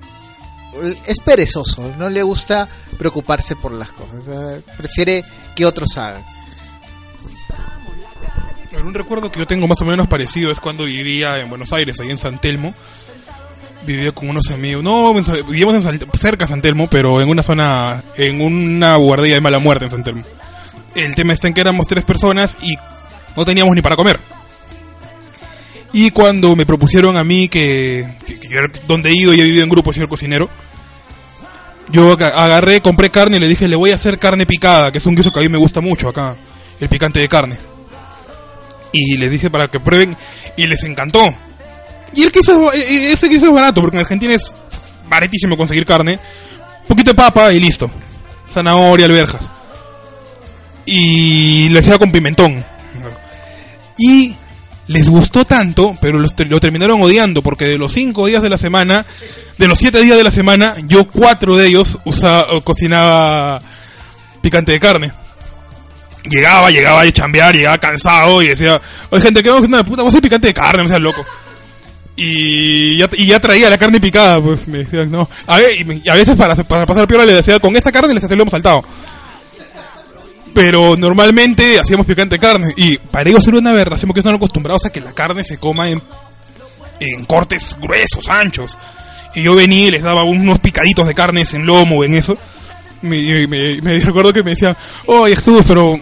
[1.23, 1.95] perezoso.
[1.97, 2.67] No le gusta
[2.97, 4.61] preocuparse por las cosas.
[4.77, 5.23] prefiere
[5.55, 6.23] que otros hagan.
[8.79, 11.73] Pero un recuerdo que yo tengo más o menos parecido es cuando vivía en Buenos
[11.73, 12.73] Aires, ahí en San Telmo.
[13.85, 14.81] Vivía con unos amigos.
[14.81, 19.33] No, vivíamos en San- cerca de San Telmo, pero en una zona, en una guardia
[19.33, 20.23] de mala muerte en San Telmo.
[20.95, 22.73] El tema está en que éramos tres personas y
[23.35, 24.21] no teníamos ni para comer.
[25.91, 28.49] Y cuando me propusieron a mí que, que- que
[28.87, 30.49] donde he ido y he vivido en grupo, soy cocinero,
[31.91, 34.99] yo aga- agarré, compré carne y le dije, le voy a hacer carne picada, que
[34.99, 36.37] es un guiso que a mí me gusta mucho acá,
[36.79, 37.59] el picante de carne
[38.91, 40.15] y les dije para que prueben
[40.57, 41.23] y les encantó.
[42.15, 44.53] Y el queso es, ba- e- ese queso es barato porque en Argentina es
[45.09, 46.19] baratísimo conseguir carne.
[46.87, 47.89] Poquito de papa y listo.
[48.49, 49.47] Zanahoria, alberjas.
[50.85, 52.63] Y le hacía con pimentón.
[53.97, 54.33] Y
[54.87, 58.57] les gustó tanto, pero los lo terminaron odiando porque de los cinco días de la
[58.57, 59.05] semana,
[59.57, 63.61] de los siete días de la semana, yo cuatro de ellos usaba, cocinaba
[64.41, 65.11] picante de carne
[66.23, 68.79] llegaba, llegaba a chambear, llegaba cansado y decía,
[69.09, 69.85] oye gente, ¿qué vamos a hacer?
[69.85, 71.25] Puta, vamos a picante de carne, seas loco.
[72.15, 75.29] Y ya, y ya traía la carne picada, pues me decían, no.
[75.47, 78.13] A, ver, y, me- a veces para, para pasar piola le decía, con esta carne
[78.13, 78.83] les hacía el lomo saltado.
[80.53, 82.73] Pero normalmente hacíamos picante de carne.
[82.75, 85.89] Y para ellos era una aberración porque están acostumbrados a que la carne se coma
[85.89, 86.01] en,
[86.99, 88.77] en cortes gruesos, anchos.
[89.35, 92.35] Y yo venía y les daba unos picaditos de carnes en lomo, en eso.
[93.01, 95.97] Me, me, me recuerdo que me decían, oye Jesús, pero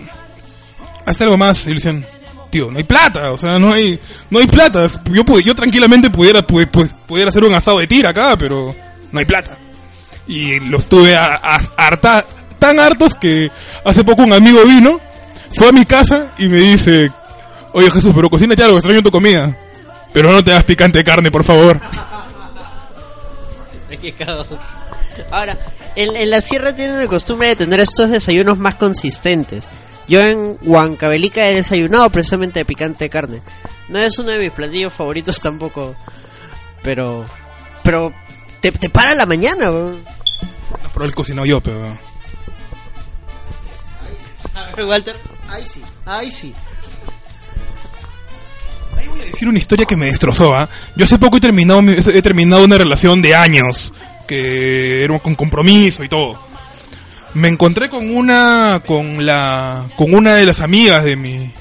[1.06, 1.66] hazte algo más.
[1.66, 2.06] Y le decían,
[2.50, 4.88] tío, no hay plata, o sea, no hay, no hay plata.
[5.12, 8.74] Yo, yo tranquilamente pudiera, pu- pues, pudiera hacer un asado de tira acá, pero
[9.12, 9.58] no hay plata.
[10.28, 12.26] Y los tuve a, a- harta-
[12.60, 13.50] tan hartos que
[13.86, 15.00] hace poco un amigo vino,
[15.56, 17.12] fue a mi casa y me dice,
[17.74, 19.56] oye Jesús, pero cocínate algo, extraño tu comida.
[20.14, 21.80] Pero no te das picante de carne, por favor.
[25.32, 25.58] Ahora,
[25.96, 29.68] en, en la sierra tienen la costumbre de tener estos desayunos más consistentes.
[30.08, 33.42] Yo en Huancavelica he desayunado precisamente de picante de carne.
[33.90, 35.96] No es uno de mis platillos favoritos tampoco.
[36.82, 37.26] Pero.
[37.84, 38.14] Pero.
[38.62, 40.02] Te, te para la mañana, weón.
[40.84, 41.98] No, pero él cocinó yo, pero...
[44.86, 45.16] Walter.
[45.50, 46.54] Ay sí, ay sí.
[49.10, 50.70] Voy a decir una historia que me destrozó, ¿ah?
[50.96, 53.94] Yo hace poco he terminado, mi- he terminado una relación de años,
[54.28, 56.40] que era con compromiso y todo.
[57.34, 61.52] Me encontré con una, con la, con una de las amigas de mi,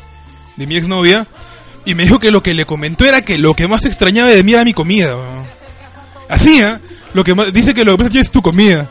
[0.57, 1.27] de mi exnovia,
[1.85, 4.43] y me dijo que lo que le comentó era que lo que más extrañaba de
[4.43, 5.17] mí era mi comida.
[6.29, 6.81] Así, ¿ah?
[7.15, 8.91] Lo que más, dice que lo que más es tu comida.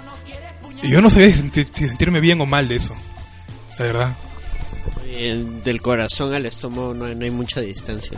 [0.82, 2.96] Y yo no sabía si senti- si sentirme bien o mal de eso.
[3.78, 4.16] La verdad.
[5.08, 8.18] Eh, Del corazón al estómago no hay mucha distancia.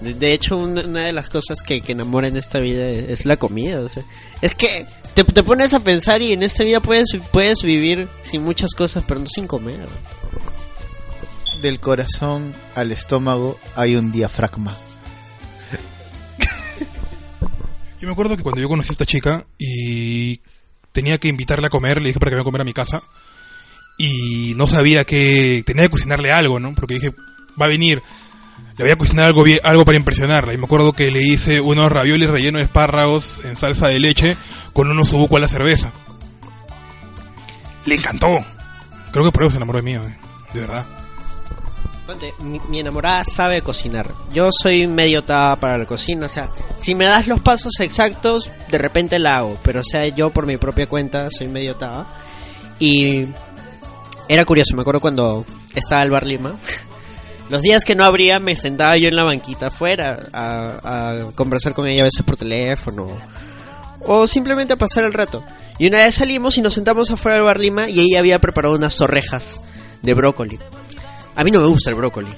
[0.00, 3.08] De, de hecho, una, una de las cosas que, que enamora en esta vida es,
[3.08, 3.80] es la comida.
[3.80, 4.02] O sea,
[4.42, 8.42] es que te, te pones a pensar y en esta vida puedes, puedes vivir sin
[8.42, 9.86] muchas cosas, pero no sin comer.
[11.62, 14.76] Del corazón al estómago hay un diafragma.
[18.00, 20.42] Yo me acuerdo que cuando yo conocí a esta chica y
[20.92, 23.02] tenía que invitarla a comer, le dije para que venga a comer a mi casa
[23.96, 26.74] y no sabía que tenía que cocinarle algo, ¿no?
[26.74, 27.14] Porque dije,
[27.60, 28.02] va a venir,
[28.76, 30.52] le voy a cocinar algo bien, algo para impresionarla.
[30.52, 34.36] Y me acuerdo que le hice unos raviolis rellenos de espárragos en salsa de leche
[34.72, 35.92] con unos subuco a la cerveza.
[37.86, 38.44] Le encantó.
[39.12, 40.18] Creo que por eso se enamoró de mí, eh,
[40.52, 40.84] de verdad.
[42.40, 44.10] Mi, mi enamorada sabe cocinar.
[44.32, 46.26] Yo soy medio tada para la cocina.
[46.26, 49.56] O sea, si me das los pasos exactos, de repente la hago.
[49.62, 52.06] Pero, o sea, yo por mi propia cuenta soy medio tada.
[52.78, 53.26] Y
[54.28, 56.56] era curioso, me acuerdo cuando estaba al Bar Lima.
[57.50, 61.86] Los días que no abría, me sentaba yo en la banquita afuera a, conversar con
[61.86, 63.08] ella a veces por teléfono.
[64.06, 65.42] O simplemente a pasar el rato.
[65.78, 68.74] Y una vez salimos y nos sentamos afuera del bar Lima y ella había preparado
[68.74, 69.60] unas torrejas
[70.02, 70.58] de brócoli.
[71.34, 72.32] A mí no me gusta el brócoli,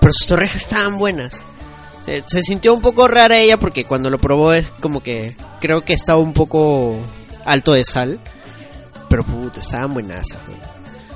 [0.00, 1.42] pero sus torrejas estaban buenas.
[2.04, 5.94] Se, sintió un poco rara ella porque cuando lo probó es como que creo que
[5.94, 6.98] estaba un poco
[7.44, 8.20] alto de sal,
[9.08, 10.26] pero puta, estaban buenas.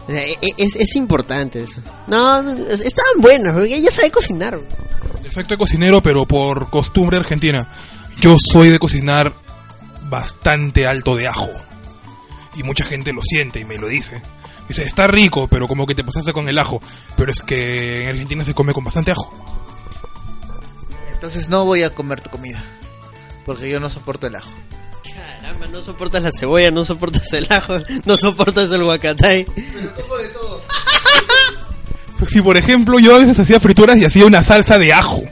[0.08, 1.80] O sea, e- e- es, es importante eso.
[2.06, 4.58] No, no, es- estaban buenas, güey, ella sabe cocinar.
[5.22, 7.70] Defecto de cocinero, pero por costumbre argentina.
[8.20, 9.32] Yo soy de cocinar
[10.08, 11.50] bastante alto de ajo.
[12.56, 14.22] Y mucha gente lo siente y me lo dice.
[14.68, 16.80] Dice, está rico, pero como que te pasaste con el ajo.
[17.16, 19.32] Pero es que en Argentina se come con bastante ajo.
[21.12, 22.62] Entonces no voy a comer tu comida.
[23.44, 24.50] Porque yo no soporto el ajo.
[25.48, 29.46] Caramba, no soportas la cebolla, no soportas el ajo, no soportas el guacatay.
[32.28, 35.22] Si por ejemplo yo a veces hacía frituras y hacía una salsa de ajo.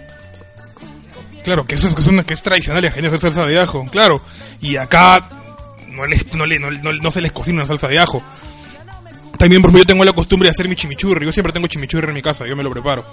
[1.42, 3.58] Claro, que eso es, que es una, que es tradicional en Argentina hacer salsa de
[3.60, 4.22] ajo, claro.
[4.60, 5.28] Y acá
[5.88, 8.22] no, les, no, le- no, no- no se les cocina una salsa de ajo.
[9.36, 11.26] También, por ejemplo, yo tengo la costumbre de hacer mi chimichurri.
[11.26, 13.04] Yo siempre tengo chimichurri en mi casa, yo me lo preparo.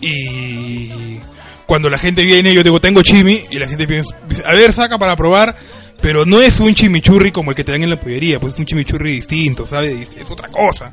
[0.00, 1.20] Y
[1.66, 3.44] cuando la gente viene, yo digo, tengo chimi.
[3.50, 5.56] Y la gente piensa, a ver, saca para probar.
[6.00, 8.60] Pero no es un chimichurri como el que te dan en la pollería, pues es
[8.60, 10.08] un chimichurri distinto, ¿sabes?
[10.16, 10.92] Es otra cosa.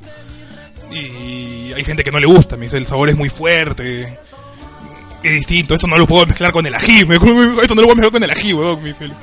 [0.92, 4.18] Y hay gente que no le gusta, me dice, el sabor es muy fuerte.
[5.24, 7.06] Es distinto, esto no lo puedo mezclar con el ají.
[7.06, 7.16] me-
[7.62, 8.82] Esto no lo puedo mezclar con el ají, weón.
[8.82, 9.14] Me dice él.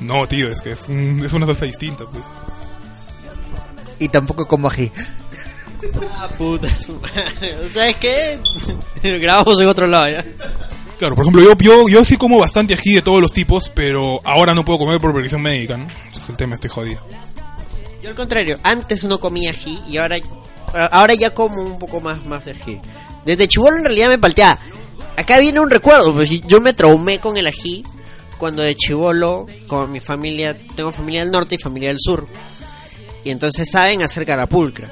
[0.00, 2.24] No, tío, es que es, un- es una salsa distinta, pues.
[3.98, 4.90] Y tampoco como ají.
[6.16, 7.56] Ah, puta su madre.
[7.72, 8.38] ¿Sabes qué?
[9.18, 10.24] Grabamos en otro lado ya.
[10.98, 14.20] Claro, por ejemplo, yo, yo, yo sí como bastante ají de todos los tipos, pero
[14.24, 15.86] ahora no puedo comer por prescripción médica, ¿no?
[16.10, 17.00] Ese es el tema, estoy jodido.
[18.02, 20.16] Yo al contrario, antes no comía ají y ahora
[20.90, 22.80] ahora ya como un poco más más ají.
[23.24, 24.58] Desde chivolo en realidad me palteaba.
[25.16, 27.84] Acá viene un recuerdo, pues yo me traumé con el ají
[28.36, 32.26] cuando de chivolo con mi familia, tengo familia del norte y familia del sur.
[33.24, 34.88] Y entonces saben hacer carapulcra.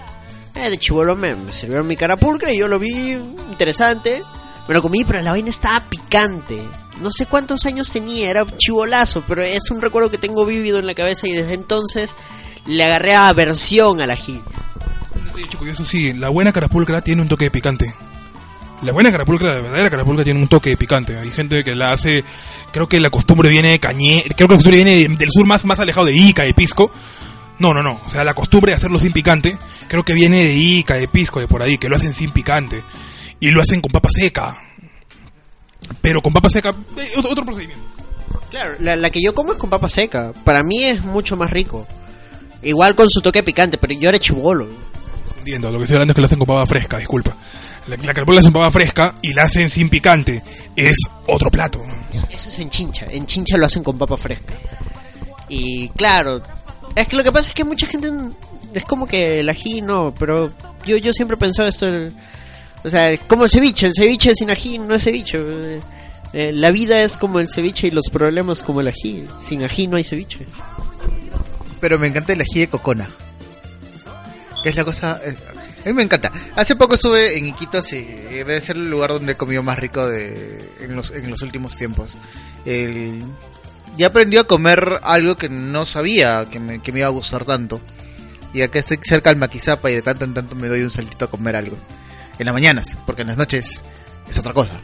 [0.54, 3.12] Eh, de chivolo me, me sirvieron mi carapulcra y yo lo vi
[3.50, 4.22] interesante.
[4.68, 6.60] Me lo comí, pero la vaina estaba picante.
[7.00, 10.78] No sé cuántos años tenía, era un chivolazo, pero es un recuerdo que tengo vívido
[10.78, 12.16] en la cabeza y desde entonces
[12.66, 14.40] le agarré aversión al ají.
[15.34, 17.94] Oye, chico, y eso sí, la buena carapulcra tiene un toque de picante.
[18.82, 21.16] La buena carapulcra, la verdadera carapulcra tiene un toque de picante.
[21.18, 22.24] Hay gente que la hace,
[22.72, 25.46] creo que la costumbre viene de Cañé, creo que la costumbre viene de- del sur
[25.46, 26.90] más, más alejado de Ica, de Pisco.
[27.58, 30.54] No, no, no, o sea, la costumbre de hacerlo sin picante, creo que viene de
[30.54, 32.82] Ica, de Pisco, de por ahí, que lo hacen sin picante.
[33.40, 34.56] Y lo hacen con papa seca.
[36.00, 37.84] Pero con papa seca, eh, otro, otro procedimiento.
[38.50, 40.32] Claro, la, la que yo como es con papa seca.
[40.44, 41.86] Para mí es mucho más rico.
[42.62, 44.68] Igual con su toque picante, pero yo era chivolo.
[45.38, 47.36] Entiendo, lo que estoy hablando es que lo hacen con papa fresca, disculpa.
[47.86, 50.42] La, la carapulcra la hacen con papa fresca y la hacen sin picante.
[50.74, 50.96] Es
[51.26, 51.82] otro plato.
[52.30, 53.06] Eso es en chincha.
[53.10, 54.54] En chincha lo hacen con papa fresca.
[55.48, 56.42] Y claro,
[56.96, 58.08] es que lo que pasa es que mucha gente
[58.74, 60.52] es como que el ají no, pero
[60.84, 61.86] yo yo siempre he pensado esto.
[61.86, 62.12] el-
[62.86, 63.88] o sea, como el ceviche.
[63.88, 65.38] El ceviche sin ají no es ceviche.
[65.38, 65.80] eh,
[66.32, 69.26] eh, la vida es como el ceviche y los problemas como el ají.
[69.40, 70.46] Sin ají no hay ceviche.
[71.80, 73.10] Pero me encanta el ají de cocona.
[74.64, 75.20] Es la cosa...
[75.24, 75.36] eh,
[75.84, 76.30] a mí me encanta.
[76.56, 80.08] Hace poco estuve en Iquitos y debe ser el lugar donde he comido más rico
[80.08, 82.16] de, en, los, en los últimos tiempos.
[82.64, 83.22] El,
[83.96, 87.44] ya aprendí a comer algo que no sabía que me, que me iba a gustar
[87.44, 87.80] tanto.
[88.52, 91.24] Y acá estoy cerca del Maquizapa y de tanto en tanto me doy un saltito
[91.26, 91.76] a comer algo.
[92.38, 93.82] En las mañanas, porque en las noches
[94.28, 94.74] es otra cosa.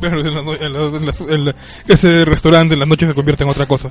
[0.00, 1.54] Bueno, en no- en la-
[1.86, 3.90] ese restaurante en las noches se convierte en otra cosa.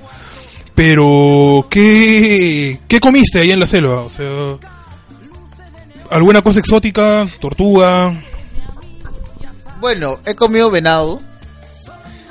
[0.75, 4.01] Pero, ¿qué, ¿qué comiste ahí en la selva?
[4.01, 4.27] O sea,
[6.09, 7.27] ¿alguna cosa exótica?
[7.39, 8.13] ¿Tortuga?
[9.79, 11.21] Bueno, he comido venado.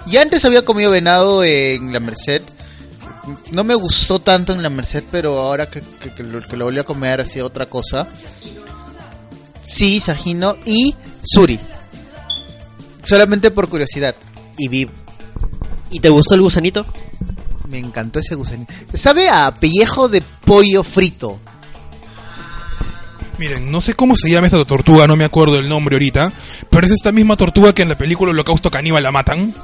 [0.07, 2.42] Y antes había comido venado en la Merced.
[3.53, 6.64] No me gustó tanto en la Merced, pero ahora que, que- que lo, que lo
[6.64, 8.09] volví a comer hacía otra cosa.
[9.68, 11.61] Sí, sajino y suri.
[13.02, 14.16] Solamente por curiosidad.
[14.57, 14.88] Y vi,
[15.90, 16.87] ¿Y te gustó el gusanito?
[17.68, 18.72] me encantó ese gusanito.
[18.94, 21.38] Sabe a pellejo de pollo frito.
[23.38, 26.33] Miren, no sé cómo se llama esa tortuga, no me acuerdo el nombre ahorita,
[26.70, 29.54] pero es esta misma tortuga que en la película Holocausto Caníbal la matan.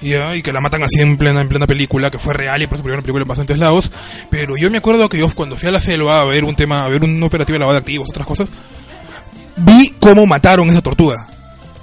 [0.00, 2.66] Ya, y que la matan así en plena, en plena película, que fue real y
[2.66, 3.92] por eso pusieron la película en bastantes lados.
[4.30, 6.84] Pero yo me acuerdo que yo cuando fui a la selva a ver un tema,
[6.84, 8.48] a ver un operativo de lavado de activos, otras cosas,
[9.60, 11.26] vi cómo mataron esa tortuga.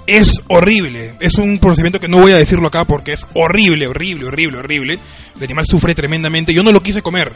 [0.06, 1.14] Es horrible.
[1.20, 4.98] Es un procedimiento que no voy a decirlo acá porque es horrible, horrible, horrible, horrible.
[5.36, 6.54] El animal sufre tremendamente.
[6.54, 7.32] Yo no lo quise comer.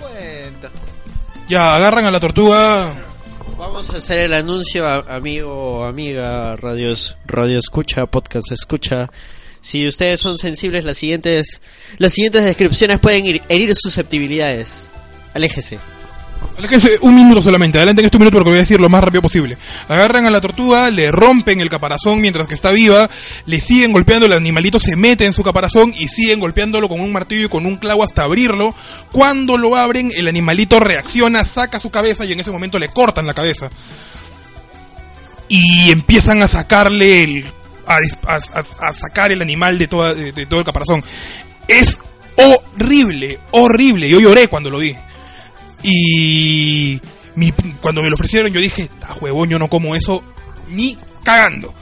[0.00, 0.70] Cuenta.
[1.48, 2.92] Ya, agarran a la tortuga.
[3.58, 9.10] Vamos a hacer el anuncio, amigo o amiga, radios, radio escucha, podcast escucha.
[9.60, 11.60] Si ustedes son sensibles, las siguientes,
[11.98, 14.88] las siguientes descripciones pueden ir- herir susceptibilidades.
[15.34, 15.78] Aléjese.
[17.02, 19.56] Un minuto solamente, adelanten este minuto porque voy a decir lo más rápido posible.
[19.88, 23.08] Agarran a la tortuga, le rompen el caparazón mientras que está viva,
[23.46, 27.12] le siguen golpeando, el animalito se mete en su caparazón y siguen golpeándolo con un
[27.12, 28.74] martillo y con un clavo hasta abrirlo.
[29.12, 33.26] Cuando lo abren, el animalito reacciona, saca su cabeza y en ese momento le cortan
[33.26, 33.70] la cabeza.
[35.48, 37.44] Y empiezan a sacarle el...
[37.86, 41.04] a, sacar el animal de, toda- de todo el caparazón.
[41.68, 41.98] Es
[42.36, 44.08] horrible, horrible.
[44.08, 44.94] Yo lloré cuando lo vi.
[45.82, 47.00] Y
[47.34, 50.22] mi- cuando me lo ofrecieron yo dije, a huevón, yo no como eso
[50.70, 51.74] ni cagando.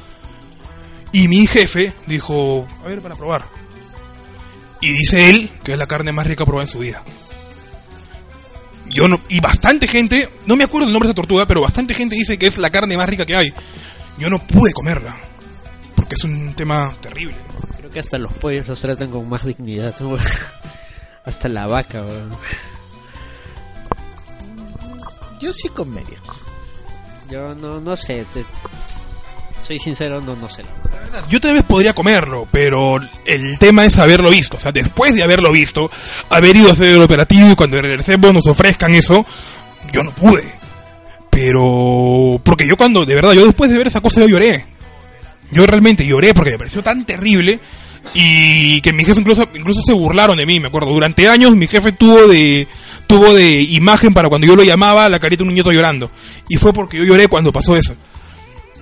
[1.12, 3.42] Y mi jefe dijo, a ver, para probar.
[4.80, 7.02] Y dice él que es la carne más rica probada en su vida.
[8.88, 11.94] Yo no, y bastante gente, no me acuerdo el nombre de esa tortuga, pero bastante
[11.94, 13.52] gente dice que es la carne más rica que hay.
[14.18, 15.14] Yo no pude comerla,
[15.96, 17.36] porque es un tema terrible.
[17.78, 19.94] Creo que hasta los pollos los tratan con más dignidad.
[20.00, 20.16] ¿no?
[21.24, 22.30] hasta la vaca, weón.
[25.40, 26.18] Yo sí comería.
[27.30, 28.24] Yo no, no sé.
[28.32, 28.44] te-
[29.62, 30.62] soy sincero, no, no sé.
[30.62, 31.24] la verdad.
[31.28, 34.56] Yo tal vez podría comerlo, pero el tema es haberlo visto.
[34.58, 35.90] O sea, después de haberlo visto,
[36.30, 39.26] haber ido a hacer el operativo y cuando regresemos nos ofrezcan eso,
[39.92, 40.52] yo no pude.
[41.30, 42.40] Pero...
[42.44, 44.64] Porque yo cuando, de verdad, yo después de ver esa cosa yo lloré.
[45.50, 47.60] Yo realmente lloré porque me pareció tan terrible
[48.14, 50.90] y que mi jefe incluso, incluso se burlaron de mí, me acuerdo.
[50.90, 52.66] Durante años mi jefe tuvo de
[53.06, 56.10] tuvo de imagen para cuando yo lo llamaba la carita de un niñito llorando.
[56.48, 57.94] Y fue porque yo lloré cuando pasó eso.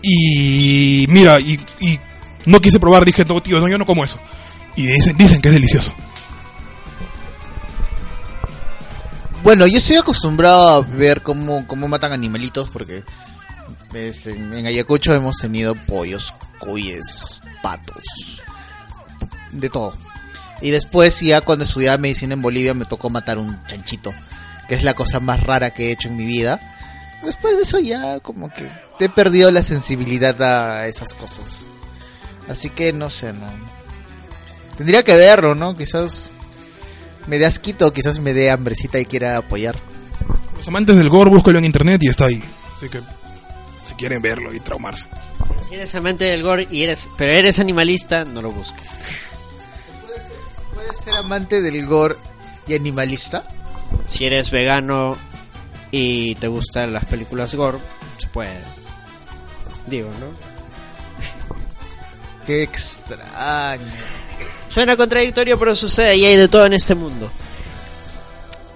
[0.03, 1.99] Y mira, y, y
[2.47, 4.19] no quise probar, dije, no, tío, no, yo no como eso.
[4.77, 5.93] Y dicen, dicen que es delicioso.
[9.43, 13.03] Bueno, yo estoy acostumbrado a ver cómo, cómo matan animalitos porque
[13.93, 18.41] en, en Ayacucho hemos tenido pollos, cuyes, patos,
[19.53, 19.95] de todo.
[20.61, 24.13] Y después ya cuando estudiaba medicina en Bolivia me tocó matar un chanchito,
[24.69, 26.61] que es la cosa más rara que he hecho en mi vida.
[27.25, 31.65] Después de eso ya como que he perdido la sensibilidad a esas cosas.
[32.49, 33.47] Así que no sé, no.
[34.77, 35.75] Tendría que verlo, ¿no?
[35.75, 36.31] Quizás
[37.27, 39.77] me dé asquito, quizás me dé hambrecita y quiera apoyar.
[40.57, 42.43] Los amantes del gore, búscalo en internet y está ahí.
[42.77, 43.01] Así que,
[43.87, 45.07] si quieren verlo y traumarse.
[45.67, 49.24] Si eres amante del gore y eres, pero eres animalista, no lo busques.
[50.87, 52.17] ¿Puedes ser amante del gore
[52.67, 53.43] y animalista?
[54.07, 55.17] Si eres vegano
[55.91, 57.79] y te gustan las películas gore,
[58.19, 58.59] se puede.
[59.87, 60.27] Digo, ¿no?
[62.47, 63.85] Qué extraño.
[64.69, 67.31] Suena contradictorio, pero sucede y hay de todo en este mundo.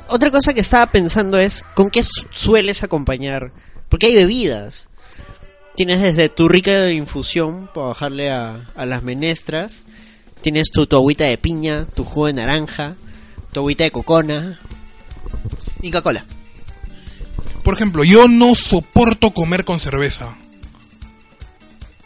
[0.09, 3.53] Otra cosa que estaba pensando es, ¿con qué su- sueles acompañar?
[3.88, 4.88] Porque hay bebidas.
[5.75, 9.87] Tienes desde tu rica infusión para bajarle a, a las menestras.
[10.40, 12.94] Tienes tu, tu de piña, tu jugo de naranja,
[13.53, 14.59] tu agüita de cocona.
[15.83, 16.24] Inca Cola.
[17.62, 20.37] Por ejemplo, yo no soporto comer con cerveza.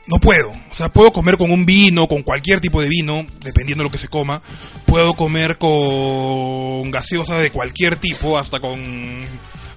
[0.06, 0.50] No puedo.
[0.50, 3.92] O sea, puedo comer con un vino, con cualquier tipo de vino, dependiendo de lo
[3.92, 4.42] que se coma.
[4.86, 8.80] Puedo comer con gaseosa de cualquier tipo, hasta con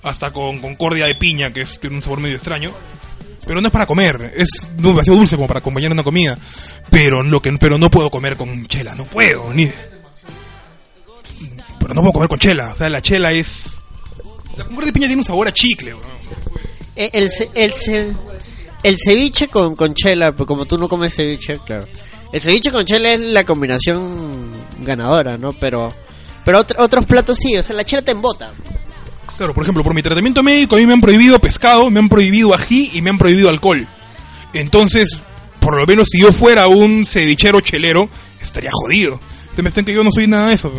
[0.03, 2.71] hasta con concordia de piña, que es, tiene un sabor medio extraño.
[3.45, 6.37] Pero no es para comer, es demasiado dulce como para acompañar una comida.
[6.89, 9.69] Pero lo que pero no puedo comer con chela, no puedo, ni
[11.79, 13.79] Pero no puedo comer con chela, o sea, la chela es
[14.57, 15.95] la concordia de piña tiene un sabor a chicle.
[16.95, 17.73] Eh, El, el,
[18.83, 21.85] el ceviche con, con chela, pues como tú no comes ceviche, claro.
[22.31, 24.49] El ceviche con chela es la combinación
[24.81, 25.51] ganadora, ¿no?
[25.53, 25.93] Pero
[26.43, 28.51] pero otro- otros platos sí, o sea, la chela te embota.
[29.37, 32.07] Claro, por ejemplo, por mi tratamiento médico a mí me han prohibido pescado, me han
[32.09, 33.85] prohibido ají y me han prohibido alcohol.
[34.53, 35.09] Entonces,
[35.59, 38.07] por lo menos si yo fuera un cevichero chelero,
[38.41, 39.19] estaría jodido.
[39.55, 40.71] Se me están que yo no soy nada de eso.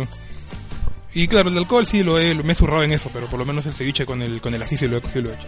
[1.13, 3.45] Y claro, el alcohol sí lo he, me he zurrado en eso, pero por lo
[3.45, 5.47] menos el ceviche con el, con el ají sí lo, he- sí lo he hecho.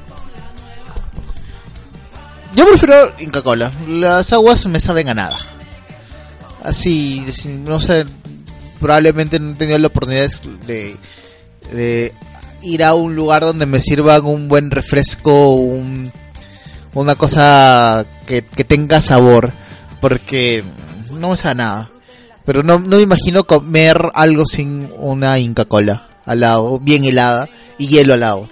[2.56, 3.71] Yo prefiero Inca Cola.
[3.88, 5.40] Las aguas me saben a nada.
[6.63, 7.23] Así,
[7.65, 8.06] no sé,
[8.79, 10.29] probablemente no he tenido la oportunidad
[10.67, 10.98] de
[12.62, 16.12] ir a un lugar donde me sirvan un buen refresco, un,
[16.94, 19.52] una cosa que, que tenga sabor,
[20.02, 20.64] porque
[21.12, 21.90] no me nada.
[22.46, 27.50] Pero no, no me imagino comer algo sin una Inca Cola al lado, bien helada
[27.78, 28.50] y hielo al lado.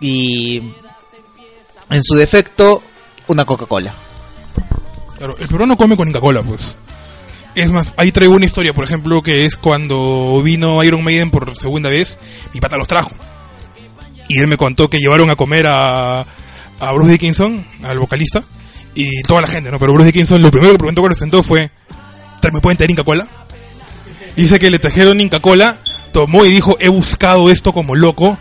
[0.00, 0.62] Y
[1.90, 2.82] en su defecto,
[3.28, 3.92] una Coca-Cola.
[5.16, 6.76] Claro, el peruano come con Inca-Cola, pues.
[7.54, 11.54] Es más, ahí traigo una historia, por ejemplo, que es cuando vino Iron Maiden por
[11.54, 12.18] segunda vez,
[12.54, 13.12] mi pata los trajo.
[14.28, 18.42] Y él me contó que llevaron a comer a, a Bruce Dickinson, al vocalista,
[18.94, 19.78] y toda la gente, ¿no?
[19.78, 21.70] Pero Bruce Dickinson lo primero que preguntó cuando se sentó fue,
[22.52, 23.28] ¿me pueden traer Inca Cola?
[24.34, 25.76] Dice que le trajeron Inca Cola,
[26.12, 28.38] tomó y dijo, he buscado esto como loco,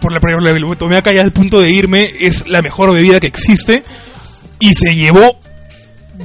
[0.00, 2.92] por la primera vez lo tomé acá ya al punto de irme, es la mejor
[2.92, 3.84] bebida que existe,
[4.58, 5.38] y se llevó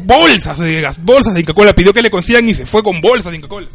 [0.04, 3.02] bolsas de gas, bolsas de Inca Cola, pidió que le consigan y se fue con
[3.02, 3.68] bolsas de Inca Cola.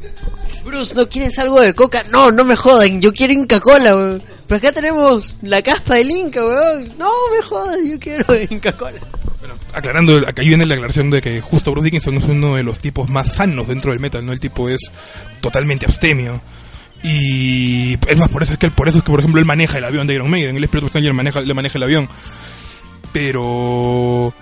[0.64, 2.04] Bruce, ¿no quieres algo de coca?
[2.10, 4.22] No, no me jodan, yo quiero Inca Cola, weón.
[4.46, 6.92] Pero acá tenemos la caspa del Inca, weón.
[6.98, 8.98] No me jodas, yo quiero Inca Cola.
[9.40, 12.62] Bueno, aclarando, acá ahí viene la aclaración de que justo Bruce Dickinson es uno de
[12.62, 14.32] los tipos más sanos dentro del metal, ¿no?
[14.32, 14.80] El tipo es
[15.40, 16.42] totalmente abstemio.
[17.02, 19.46] Y es más, por eso es que, él- por eso es que por ejemplo, él
[19.46, 21.78] maneja el avión de Iron Maiden, él es piloto profesional y él maneja, le maneja
[21.78, 22.08] el avión.
[23.12, 24.34] Pero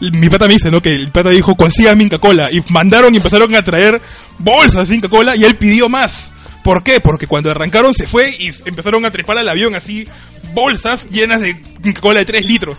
[0.00, 0.82] mi pata me dice, ¿no?
[0.82, 2.50] Que el pata dijo, consígame Inca Cola.
[2.52, 4.00] Y mandaron y empezaron a traer
[4.38, 6.32] bolsas de Inca Cola y él pidió más.
[6.62, 7.00] ¿Por qué?
[7.00, 10.06] Porque cuando arrancaron se fue y empezaron a trepar al avión así,
[10.52, 12.78] bolsas llenas de Inca Cola de 3 litros.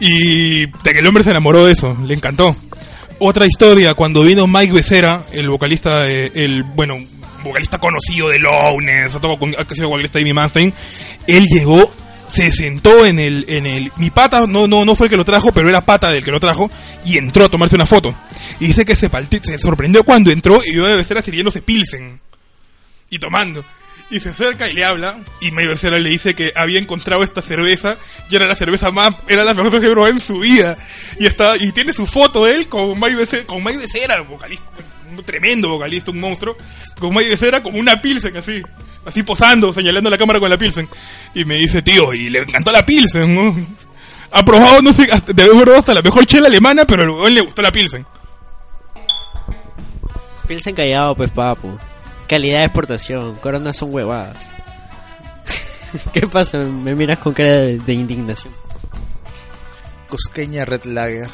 [0.00, 2.56] Y de que el hombre se enamoró de eso, le encantó.
[3.18, 6.96] Otra historia, cuando vino Mike Becerra, el vocalista, el, bueno,
[7.44, 10.72] vocalista conocido de Lowness, ha sido vocalista de Amy Manstein,
[11.26, 11.92] él llegó,
[12.30, 15.24] se sentó en el, en el, mi pata no, no, no fue el que lo
[15.24, 16.70] trajo, pero era pata del que lo trajo,
[17.04, 18.14] y entró a tomarse una foto.
[18.60, 19.10] Y dice que se,
[19.42, 22.20] se sorprendió cuando entró y vio a Becerra sirviéndose Pilsen
[23.10, 23.64] y tomando.
[24.10, 27.42] Y se acerca y le habla, y May Becerra le dice que había encontrado esta
[27.42, 27.96] cerveza,
[28.28, 30.76] y era la cerveza más, era la cerveza que en su vida.
[31.18, 34.64] Y está, y tiene su foto de él con May Becerra, con May Becerra, vocalista,
[35.10, 36.56] un tremendo vocalista, un monstruo,
[36.98, 38.62] con May Becerra como una pilsen así,
[39.04, 40.88] así posando, señalando la cámara con la pilsen.
[41.34, 43.54] Y me dice, tío, y le encantó la pilsen, ¿no?
[44.32, 47.34] Ha probado, no sé, hasta, de probado hasta la mejor chela alemana, pero al weón
[47.34, 48.06] le gustó la pilsen.
[50.46, 51.78] Piensa en callado, pues, papu.
[52.28, 54.52] Calidad de exportación, coronas son huevadas.
[56.12, 56.58] ¿Qué pasa?
[56.58, 58.52] Me miras con cara de, de indignación.
[60.08, 61.28] Cusqueña Red Lager.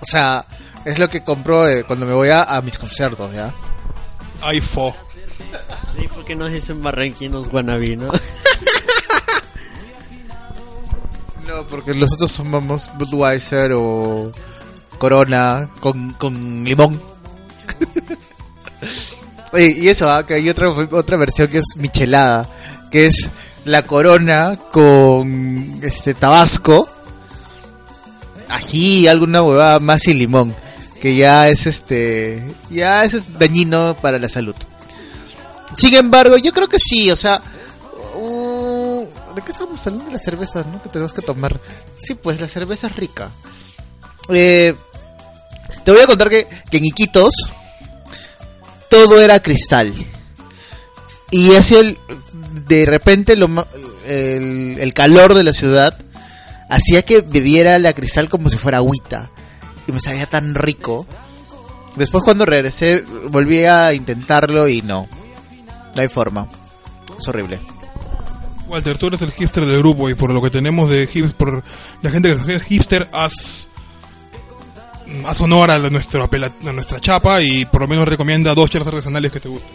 [0.00, 0.44] O sea,
[0.84, 3.52] es lo que compro eh, cuando me voy a, a mis conciertos, ¿ya?
[4.42, 4.94] Ay, fo.
[5.96, 8.10] Sí, ¿Por qué nos dicen barranquinos wannabe, no?
[11.48, 14.30] No, porque los otros tomamos Budweiser o
[14.98, 17.00] Corona con, con limón.
[19.52, 22.46] Oye, y eso, ah, que hay otra, otra versión que es michelada,
[22.90, 23.30] que es
[23.64, 26.86] la Corona con este Tabasco,
[28.48, 30.54] ají, alguna huevada más y limón,
[31.00, 34.54] que ya es este, ya eso es dañino para la salud.
[35.74, 37.42] Sin embargo, yo creo que sí, o sea,
[38.14, 40.82] uh, ¿de qué estamos hablando de las cervezas, no?
[40.82, 41.60] Que tenemos que tomar.
[41.96, 43.30] Sí, pues la cerveza es rica.
[44.28, 44.74] Eh,
[45.84, 47.34] te voy a contar que, que en Iquitos
[48.88, 49.92] todo era cristal.
[51.30, 51.98] Y así el,
[52.66, 53.66] de repente lo,
[54.06, 55.98] el, el calor de la ciudad
[56.70, 59.30] hacía que bebiera la cristal como si fuera agüita.
[59.86, 61.06] Y me sabía tan rico.
[61.96, 65.08] Después cuando regresé volví a intentarlo y no.
[65.98, 66.46] No hay forma.
[67.18, 67.58] Es horrible.
[68.68, 71.64] Walter, tú eres el hipster del grupo y por lo que tenemos de hipster, por
[72.02, 73.68] la gente que es hipster, haz,
[75.26, 78.86] haz honor a, la- nuestro a nuestra chapa y por lo menos recomienda dos chelas
[78.86, 79.72] artesanales que te gusten.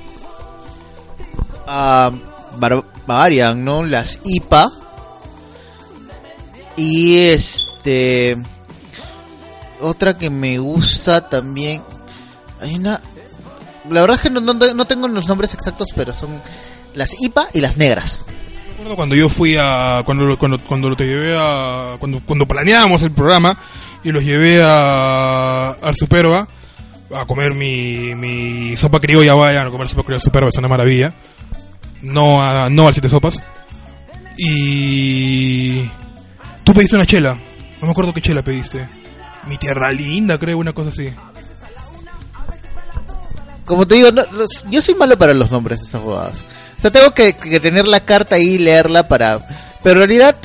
[3.06, 3.84] Bavarian, ¿no?
[3.84, 4.70] Las IPA.
[6.78, 8.38] Y este.
[9.82, 11.82] Otra que me gusta también.
[12.62, 13.02] Hay una.
[13.90, 16.42] La verdad es que no, no, no tengo los nombres exactos, pero son
[16.94, 18.26] las IPA y las negras.
[18.70, 23.12] Recuerdo cuando yo fui a cuando cuando cuando te llevé a cuando cuando planeábamos el
[23.12, 23.58] programa
[24.04, 26.48] y los llevé a al Superba
[27.16, 31.14] a comer mi, mi sopa criolla, vayan a comer sopa criolla Superba, es una maravilla.
[32.02, 33.42] No a, no al siete sopas.
[34.38, 35.84] Y
[36.64, 37.38] tú pediste una chela.
[37.80, 38.88] No me acuerdo qué chela pediste.
[39.48, 41.14] Mi tierra linda, creo, una cosa así.
[43.66, 46.44] Como te digo, no, los- yo soy malo para los nombres de esas jugadas.
[46.78, 49.40] O sea, tengo que, tener la carta ahí y leerla para...
[49.84, 50.36] Pero en realidad,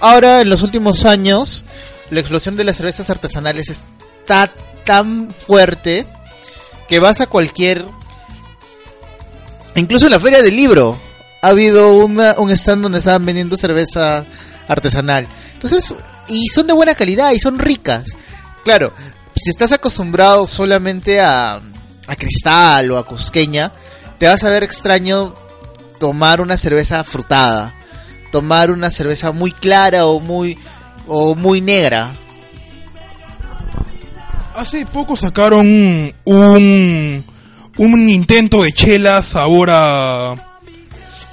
[0.00, 1.64] ahora en los últimos años,
[2.10, 4.50] la explosión de las cervezas artesanales está
[4.84, 6.06] tan fuerte
[6.88, 7.84] que vas a cualquier...
[9.76, 10.98] Incluso en la feria del libro
[11.42, 14.24] ha habido una, un stand donde estaban vendiendo cerveza
[14.68, 15.26] artesanal.
[15.54, 15.94] Entonces,
[16.28, 18.04] y son de buena calidad y son ricas.
[18.64, 18.92] Claro,
[19.34, 21.60] si estás acostumbrado solamente a,
[22.06, 23.72] a cristal o a cusqueña,
[24.18, 25.34] te vas a ver extraño
[25.98, 27.74] tomar una cerveza frutada,
[28.32, 30.58] tomar una cerveza muy clara o muy
[31.06, 32.16] o muy negra.
[34.56, 35.66] Hace poco sacaron
[36.24, 37.24] un,
[37.76, 40.36] un intento de chela sabor a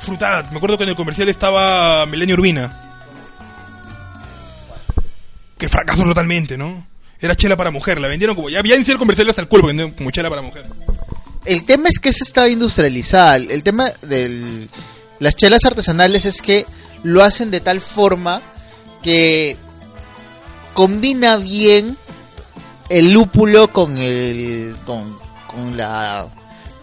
[0.02, 0.50] frutada.
[0.52, 2.78] Me acuerdo que en el comercial estaba Milenio Urbina.
[5.58, 6.91] Que fracasó totalmente, ¿no?
[7.22, 10.10] Era chela para mujer, la vendieron como, ya el comercial hasta el culo, vendieron como
[10.10, 10.66] chela para mujer.
[11.46, 13.36] El tema es que se está industrializada.
[13.36, 14.68] El tema de
[15.20, 16.66] las chelas artesanales es que
[17.04, 18.42] lo hacen de tal forma
[19.04, 19.58] que
[20.74, 21.98] combina bien
[22.90, 25.18] el lúpulo con el con,
[25.48, 26.28] con la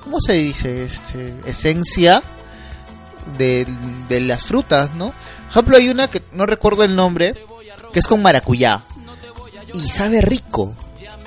[0.02, 0.84] ¿cómo se dice?
[0.84, 2.22] este esencia
[3.36, 3.66] de,
[4.08, 5.06] de las frutas, ¿no?
[5.08, 7.34] Por ejemplo, hay una que no recuerdo el nombre,
[7.92, 8.84] que es con maracuyá.
[9.74, 10.74] Y sabe rico.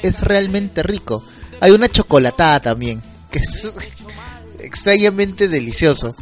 [0.02, 1.24] Es realmente rico.
[1.60, 3.74] Hay una chocolatada también, que es
[4.60, 6.16] extrañamente delicioso.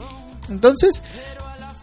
[0.49, 1.01] Entonces,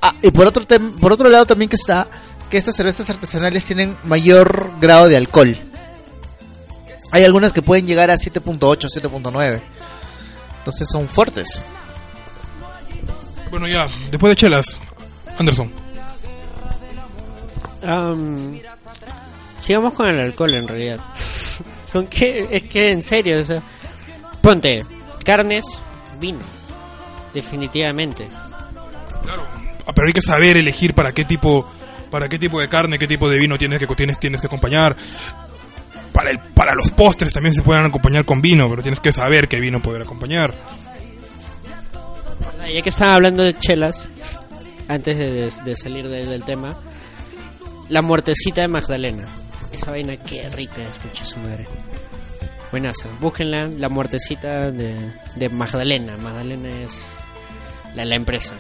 [0.03, 2.07] ah, y por otro, tem- por otro lado también que está
[2.51, 5.57] que estas cervezas artesanales tienen mayor grado de alcohol.
[7.13, 9.61] Hay algunas que pueden llegar a 7.8, 7.9.
[10.59, 11.65] Entonces son fuertes.
[13.51, 14.65] Bueno, ya, después de chelas,
[15.39, 15.73] Anderson.
[17.87, 18.59] Am,
[19.67, 21.01] sigamos con el alcohol en realidad.
[21.93, 22.47] ¿Con qué?
[22.51, 23.61] Es que en serio, o sea,
[24.41, 24.85] ponte
[25.25, 25.65] carnes,
[26.21, 26.39] vino.
[27.35, 28.29] Definitivamente.
[29.25, 29.43] Claro,
[29.87, 31.69] ah, pero hay que saber elegir para qué tipo,
[32.11, 34.97] para qué tipo de carne, qué tipo de vino tienes que tienes, tienes que acompañar.
[36.13, 39.49] Para el, para los postres también se pueden acompañar con vino, pero tienes que saber
[39.49, 40.55] qué vino poder acompañar.
[42.63, 44.09] Ah, Ya que estaban hablando de chelas,
[44.89, 46.75] antes de, de- de salir de- del tema,
[47.89, 49.27] la muertecita de Magdalena.
[49.77, 51.67] Esa vaina qué rica, escucha su madre.
[52.71, 54.97] Buenaza, búsquenla, la muertecita de,
[55.37, 56.17] de Magdalena.
[56.17, 57.17] Magdalena es
[57.95, 58.55] la, empresa.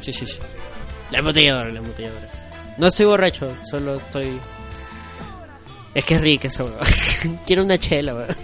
[0.00, 0.38] Sí, sí, sí.
[1.10, 2.28] La embotelladora, la embotelladora.
[2.78, 4.38] No soy borracho, solo estoy...
[5.94, 6.64] Es que rica esa.
[7.46, 8.36] Quiero una chela, weón.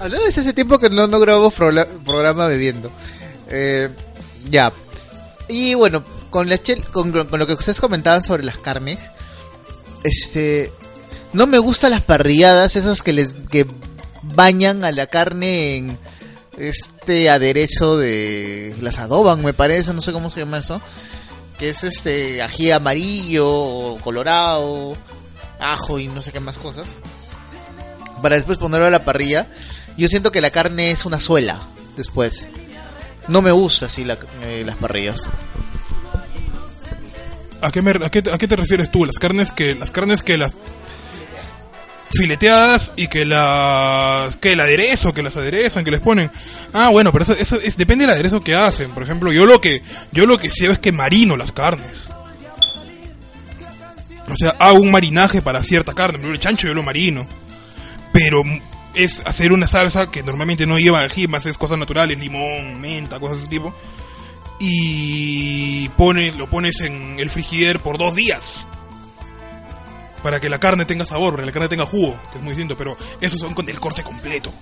[0.00, 2.90] Hablando desde hace tiempo que no, no grabamos programa bebiendo.
[3.48, 3.88] Eh,
[4.50, 4.70] ya.
[5.48, 8.98] Y bueno, con, la chel- con lo que ustedes comentaban sobre las carnes,
[10.04, 10.72] este,
[11.32, 13.66] no me gustan las parrilladas, esas que les que
[14.22, 15.98] bañan a la carne en
[16.56, 20.80] este aderezo de las adoban, me parece, no sé cómo se llama eso,
[21.58, 24.96] que es este ají amarillo o colorado,
[25.58, 26.88] ajo y no sé qué más cosas,
[28.22, 29.48] para después ponerlo a la parrilla.
[29.96, 31.60] Yo siento que la carne es una suela
[31.96, 32.46] después.
[33.28, 35.20] No me gusta así la- eh, las parrillas.
[37.64, 39.04] ¿A qué, te refieres tú?
[39.04, 40.54] Las carnes que las carnes que las
[42.10, 46.30] fileteadas y que las que el aderezo, que las aderezan, que les ponen.
[46.72, 48.90] Ah, bueno, pero eso, eso es, depende del aderezo que hacen.
[48.90, 52.10] Por ejemplo, yo lo que yo lo que sé es que marino las carnes.
[54.30, 56.18] O sea, hago un marinaje para cierta carne.
[56.18, 57.26] Ejemplo, el chancho yo lo marino.
[58.12, 58.42] Pero
[58.94, 63.18] es hacer una salsa que normalmente no lleva ají, más es cosas naturales, limón, menta,
[63.18, 63.74] cosas de ese tipo
[64.60, 68.60] y pone, lo pones en el frigider por dos días
[70.22, 72.52] para que la carne tenga sabor, para que la carne tenga jugo, que es muy
[72.54, 74.52] distinto, pero esos son con el corte completo.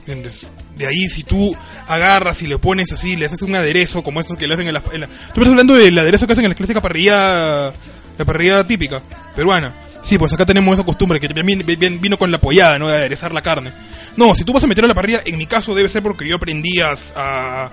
[0.00, 0.46] ¿Entiendes?
[0.76, 1.56] De ahí si tú
[1.88, 4.74] agarras y le pones así, le haces un aderezo como estos que le hacen en
[4.74, 4.82] la...
[4.92, 7.72] en la- Tú estás hablando del aderezo que hacen en la clásica parrilla,
[8.16, 9.02] la parrilla típica,
[9.34, 9.74] peruana.
[10.02, 11.64] Sí, pues acá tenemos esa costumbre que también
[12.00, 12.86] vino con la pollada, ¿no?
[12.86, 13.72] De aderezar la carne.
[14.16, 16.28] No, si tú vas a meter a la parrilla, en mi caso debe ser porque
[16.28, 17.68] yo aprendí a,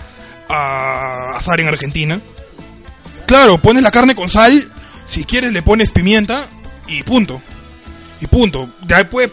[0.54, 2.20] a asar en Argentina.
[3.28, 4.70] Claro, pones la carne con sal,
[5.08, 6.48] si quieres le pones pimienta
[6.88, 7.42] y punto.
[8.22, 8.70] Y punto.
[8.86, 9.32] De ahí puede,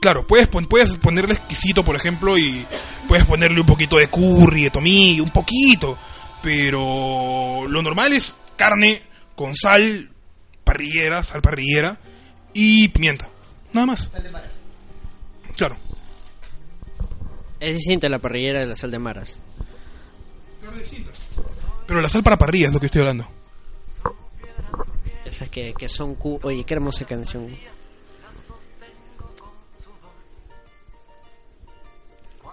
[0.00, 2.64] claro, puedes, pon- puedes ponerle exquisito, por ejemplo, y
[3.08, 5.98] puedes ponerle un poquito de curry, de tomillo, un poquito.
[6.42, 9.02] Pero lo normal es carne
[9.34, 10.10] con sal
[10.62, 11.98] parrillera, sal parrillera
[12.52, 13.28] y pimienta.
[13.72, 14.08] Nada más.
[15.56, 15.76] Claro.
[17.60, 19.40] Es distinta la parrillera de la sal de maras.
[21.86, 23.26] Pero la sal para parrilla es lo que estoy hablando.
[25.24, 26.14] Esas que, que son...
[26.14, 27.56] cu- Oye, qué hermosa canción.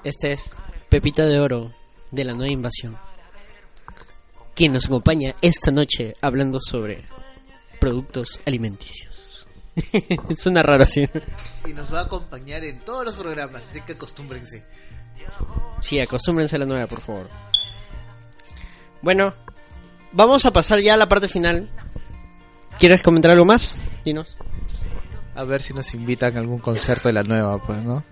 [0.04, 0.58] Este es
[0.90, 1.72] Pepita de Oro
[2.12, 2.98] de la Nueva Invasión.
[4.56, 7.04] Quien nos acompaña esta noche hablando sobre
[7.80, 9.48] productos alimenticios.
[10.38, 11.04] Suena raro así.
[11.68, 14.66] Y nos va a acompañar en todos los programas, así que acostúmbrense.
[15.82, 17.30] Sí, acostúmbrense a la nueva, por favor.
[19.02, 19.34] Bueno,
[20.12, 21.70] vamos a pasar ya a la parte final.
[22.78, 23.80] ¿Quieres comentar algo más?
[24.04, 24.38] Dinos.
[25.36, 28.04] A ver si nos invitan a algún concierto de la nueva, pues, ¿no?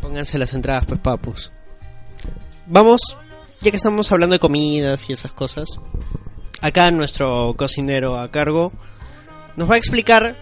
[0.00, 1.52] Pónganse las entradas, pues papus.
[2.66, 3.16] Vamos,
[3.60, 5.68] ya que estamos hablando de comidas y esas cosas.
[6.60, 8.72] Acá nuestro cocinero a cargo
[9.56, 10.36] nos va a explicar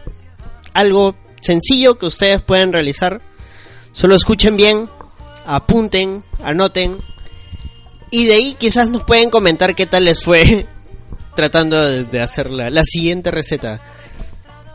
[0.75, 3.21] algo sencillo que ustedes pueden realizar.
[3.93, 4.89] Solo escuchen bien,
[5.47, 6.99] apunten, anoten.
[8.11, 10.66] Y de ahí quizás nos pueden comentar qué tal les fue
[11.36, 13.80] tratando de, de hacer la, la siguiente receta.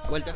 [0.09, 0.35] Vuelta.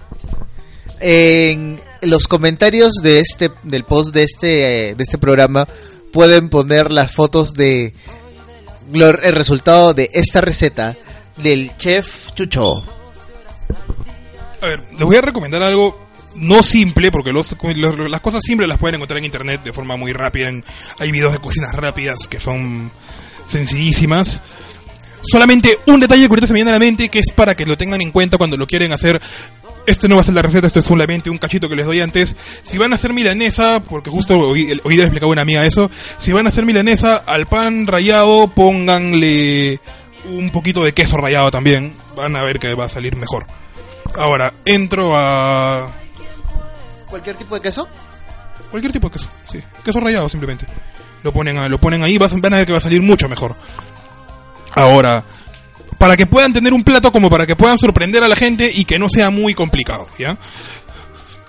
[0.99, 5.65] En los comentarios de este del post de este eh, de este programa
[6.11, 7.93] pueden poner las fotos de
[8.91, 10.97] lo- el resultado de esta receta
[11.37, 12.83] del chef Chucho.
[14.61, 18.95] A ver, les voy a recomendar algo no simple, porque las cosas simples las pueden
[18.95, 20.51] encontrar en internet de forma muy rápida.
[20.99, 22.91] hay videos de cocinas rápidas que son
[23.47, 24.41] sencillísimas.
[25.21, 27.65] Solamente un detalle que ahorita se me viene a la mente, que es para que
[27.65, 29.21] lo tengan en cuenta cuando lo quieren hacer.
[29.85, 31.99] Este no va a ser la receta, esto es solamente un cachito que les doy
[31.99, 32.35] antes.
[32.61, 36.31] Si van a hacer milanesa, porque justo hoy, hoy le explicaba una amiga eso, si
[36.31, 39.79] van a hacer milanesa, al pan rallado pónganle
[40.31, 41.93] un poquito de queso rallado también.
[42.15, 43.47] Van a ver que va a salir mejor.
[44.15, 45.89] Ahora, entro a
[47.09, 47.87] ¿Cualquier tipo de queso?
[48.71, 50.67] cualquier tipo de queso, sí, queso rallado simplemente.
[51.23, 53.55] Lo ponen, a- lo ponen ahí, van a ver que va a salir mucho mejor.
[54.75, 55.23] Ahora,
[55.97, 58.85] para que puedan tener un plato como para que puedan sorprender a la gente y
[58.85, 60.37] que no sea muy complicado, ¿ya?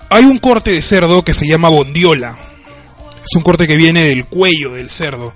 [0.09, 2.37] Hay un corte de cerdo que se llama bondiola.
[3.23, 5.31] Es un corte que viene del cuello del cerdo.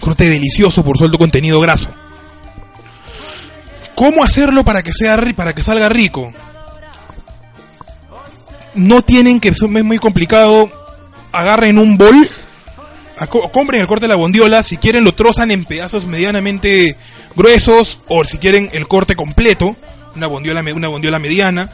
[0.00, 1.90] Corte delicioso por su alto contenido graso.
[3.94, 6.32] ¿Cómo hacerlo para que sea para que salga rico?
[8.74, 10.70] No tienen que es muy complicado.
[11.32, 12.28] Agarren un bol,
[13.52, 16.96] compren el corte de la bondiola, si quieren lo trozan en pedazos medianamente
[17.36, 19.76] gruesos o si quieren el corte completo,
[20.16, 21.70] una bondiola una bondiola mediana.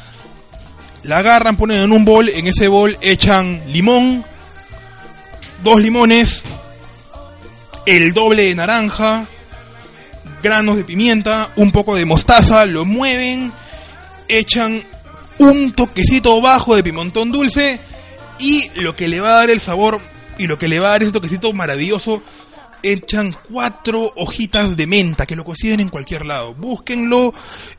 [1.02, 4.24] La agarran, ponen en un bol, en ese bol echan limón,
[5.62, 6.42] dos limones,
[7.84, 9.26] el doble de naranja,
[10.42, 13.52] granos de pimienta, un poco de mostaza, lo mueven,
[14.28, 14.82] echan
[15.38, 17.80] un toquecito bajo de pimentón dulce
[18.38, 20.00] y lo que le va a dar el sabor
[20.38, 22.22] y lo que le va a dar ese toquecito maravilloso,
[22.82, 26.54] echan cuatro hojitas de menta que lo consiguen en cualquier lado.
[26.54, 27.32] Búsquenlo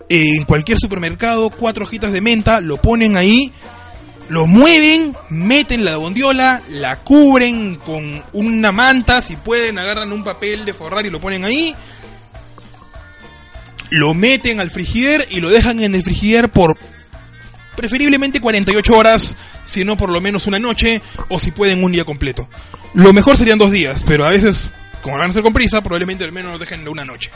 [0.09, 3.51] en cualquier supermercado, cuatro hojitas de menta, lo ponen ahí,
[4.29, 10.65] lo mueven, meten la bondiola, la cubren con una manta, si pueden agarran un papel
[10.65, 11.75] de forrar y lo ponen ahí,
[13.91, 16.77] lo meten al frigider y lo dejan en el frigider por
[17.75, 22.05] preferiblemente 48 horas, si no por lo menos una noche, o si pueden un día
[22.05, 22.47] completo.
[22.93, 24.69] Lo mejor serían dos días, pero a veces,
[25.01, 27.29] como van a hacer con prisa, probablemente al menos nos dejen una noche.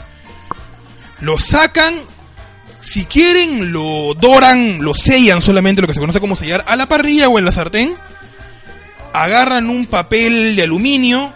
[1.20, 1.94] Lo sacan,
[2.80, 6.86] si quieren, lo doran, lo sellan solamente, lo que se conoce como sellar, a la
[6.86, 7.94] parrilla o en la sartén.
[9.12, 11.32] Agarran un papel de aluminio,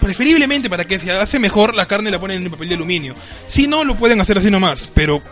[0.00, 3.14] preferiblemente para que se hace mejor, la carne la ponen en el papel de aluminio.
[3.46, 5.22] Si no, lo pueden hacer así nomás, pero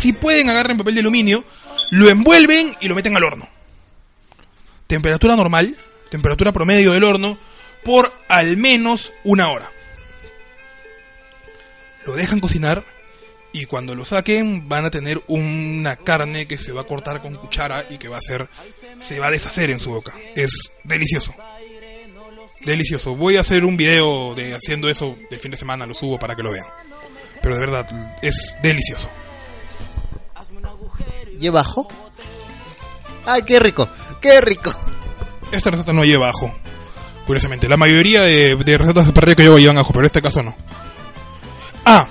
[0.00, 1.44] si pueden, agarren papel de aluminio,
[1.90, 3.48] lo envuelven y lo meten al horno.
[4.86, 5.76] Temperatura normal,
[6.10, 7.38] temperatura promedio del horno,
[7.84, 9.70] por al menos una hora.
[12.04, 12.84] Lo dejan cocinar
[13.52, 17.36] y cuando lo saquen van a tener una carne que se va a cortar con
[17.36, 18.48] cuchara y que va a ser,
[18.98, 20.12] se va a deshacer en su boca.
[20.34, 20.50] Es
[20.84, 21.34] delicioso.
[22.60, 23.16] Delicioso.
[23.16, 26.36] Voy a hacer un video de haciendo eso del fin de semana, lo subo para
[26.36, 26.66] que lo vean.
[27.40, 29.08] Pero de verdad, es delicioso.
[31.38, 31.88] ¿Lleva ajo?
[33.26, 33.88] ¡Ay, qué rico!
[34.20, 34.72] ¡Qué rico!
[35.52, 36.52] Esta receta no lleva ajo.
[37.26, 40.42] Curiosamente, la mayoría de, recetas de parrilla que llevo llevan ajo, pero en este caso
[40.42, 40.54] no.
[41.84, 42.06] Ah,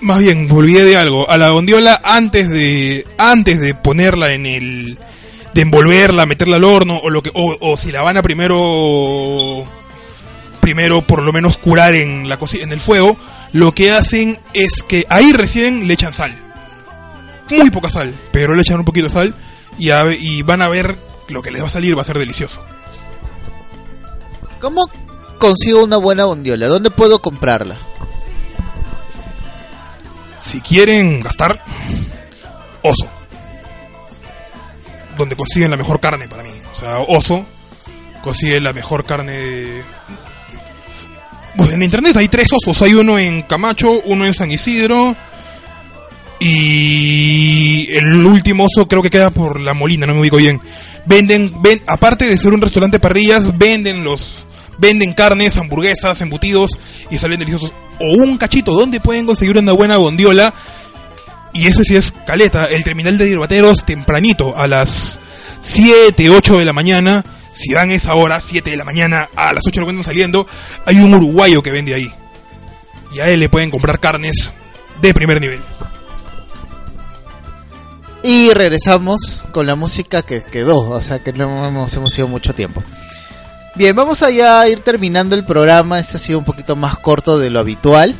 [0.00, 1.30] más bien, olvidé de algo.
[1.30, 4.98] A la bondiola, antes de antes de ponerla en el.
[5.54, 9.64] de envolverla, meterla al horno, o, lo que, o, si la van a primero.
[10.60, 13.16] primero por lo menos curar en, la en el fuego,
[13.52, 16.43] lo que hacen es que ahí recién le echan sal.
[17.50, 19.34] Muy poca sal, pero le echan un poquito de sal
[19.78, 20.96] y, a y van a ver
[21.28, 22.60] lo que les va a salir, va a ser delicioso.
[24.60, 24.90] ¿Cómo
[25.38, 26.68] consigo una buena bondiola?
[26.68, 27.76] ¿Dónde puedo comprarla?
[30.40, 31.62] Si quieren gastar,
[32.82, 33.06] oso.
[35.16, 36.50] Donde consiguen la mejor carne para mí.
[36.72, 37.46] O sea, oso
[38.24, 39.82] consigue la mejor carne.
[41.56, 42.80] Pues en internet hay tres osos.
[42.82, 45.14] Hay uno en Camacho, uno en San Isidro.
[46.40, 50.60] Y el último oso creo que queda por la Molina, no me ubico bien.
[51.06, 54.36] Venden, ven, aparte de ser un restaurante parrillas, venden los,
[54.78, 56.78] venden carnes, hamburguesas, embutidos
[57.10, 57.72] y salen deliciosos.
[58.00, 60.52] O un cachito, ¿dónde pueden conseguir una buena bondiola?
[61.52, 65.20] Y ese sí es caleta, el terminal de hierbateros tempranito, a las
[65.60, 67.24] 7, 8 de la mañana.
[67.52, 70.46] Si van esa hora, 7 de la mañana, a las 8 lo encuentran saliendo,
[70.84, 72.12] hay un uruguayo que vende ahí.
[73.14, 74.52] Y a él le pueden comprar carnes
[75.00, 75.62] de primer nivel.
[78.26, 82.54] Y regresamos con la música que quedó, o sea que no hemos, hemos ido mucho
[82.54, 82.82] tiempo.
[83.74, 86.00] Bien, vamos allá a ir terminando el programa.
[86.00, 88.14] Este ha sido un poquito más corto de lo habitual.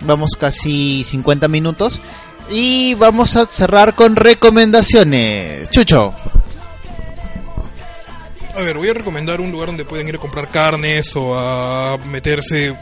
[0.00, 2.00] Vamos casi 50 minutos.
[2.50, 5.70] Y vamos a cerrar con recomendaciones.
[5.70, 6.12] Chucho.
[8.56, 11.96] A ver, voy a recomendar un lugar donde pueden ir a comprar carnes o a
[12.06, 12.74] meterse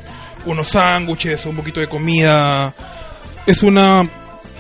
[0.46, 2.72] unos sándwiches o un poquito de comida.
[3.44, 4.08] Es una...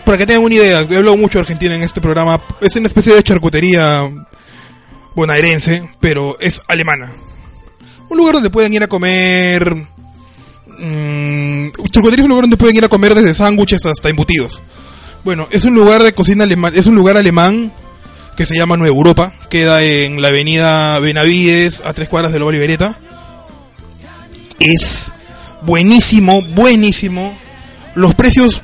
[0.06, 2.40] Para que tengan una idea, he hablado mucho de Argentina en este programa.
[2.60, 4.08] Es una especie de charcutería
[5.16, 7.12] bonaerense, pero es alemana.
[8.08, 9.74] Un lugar donde pueden ir a comer...
[10.78, 14.62] Mmm, charcutería es un lugar donde pueden ir a comer desde sándwiches hasta embutidos.
[15.24, 17.72] Bueno, es un lugar de cocina alemán, es un lugar alemán
[18.36, 22.44] que se llama Nueva Europa, queda en la avenida Benavides, a tres cuadras de la
[22.44, 23.00] Olivereta.
[24.60, 25.12] Es
[25.62, 27.36] buenísimo, buenísimo.
[27.96, 28.62] Los precios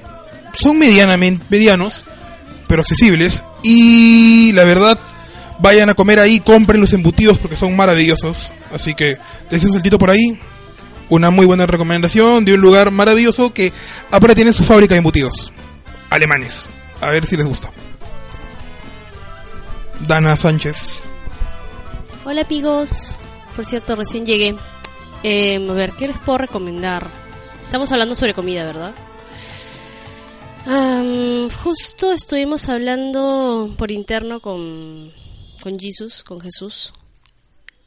[0.53, 2.05] son medianamente medianos,
[2.69, 3.43] pero accesibles.
[3.63, 4.99] Y la verdad,
[5.59, 8.53] vayan a comer ahí, compren los embutidos porque son maravillosos.
[8.73, 9.19] Así que,
[9.51, 10.39] desde un saltito por ahí,
[11.09, 13.73] una muy buena recomendación de un lugar maravilloso que
[14.11, 15.53] ahora tiene su fábrica de embutidos
[16.13, 16.69] alemanes.
[17.01, 17.71] A ver si les gusta.
[20.07, 21.07] Dana Sánchez.
[22.25, 23.17] Hola amigos,
[23.57, 24.55] por cierto recién llegué.
[25.23, 27.09] Eh, a ver, ¿qué les puedo recomendar?
[27.63, 28.93] Estamos hablando sobre comida, ¿verdad?
[31.63, 35.13] Justo estuvimos hablando por interno con,
[35.63, 35.77] con
[36.27, 36.93] con Jesús,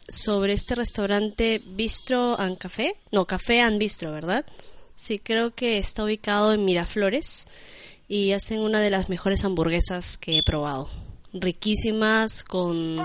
[0.07, 2.95] sobre este restaurante Bistro and Café.
[3.11, 4.45] No, Café and Bistro, ¿verdad?
[4.93, 7.47] Sí, creo que está ubicado en Miraflores
[8.07, 10.89] y hacen una de las mejores hamburguesas que he probado.
[11.34, 13.03] Riquísimas, con,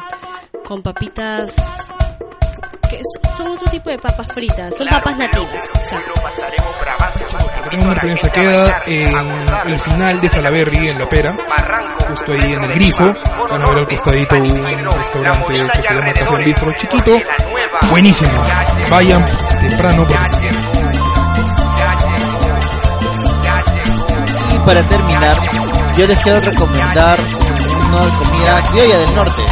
[0.65, 1.91] con papitas
[2.91, 3.01] que
[3.33, 6.13] son otro tipo de papas fritas, son papas nativas, exacto.
[6.21, 7.71] Lo.
[7.71, 7.95] Tengo una
[8.33, 9.15] queda en
[9.67, 11.37] el final de Salaberry, en La Pera,
[12.09, 13.15] justo ahí en el grifo.
[13.51, 17.21] Van a ver al costadito un restaurante que se llama Café Bistro, chiquito,
[17.91, 18.43] buenísimo.
[18.91, 19.25] Vayan
[19.61, 20.51] temprano porque
[24.53, 25.39] Y para terminar,
[25.97, 27.21] yo les quiero recomendar
[27.99, 29.43] de comida criolla del norte.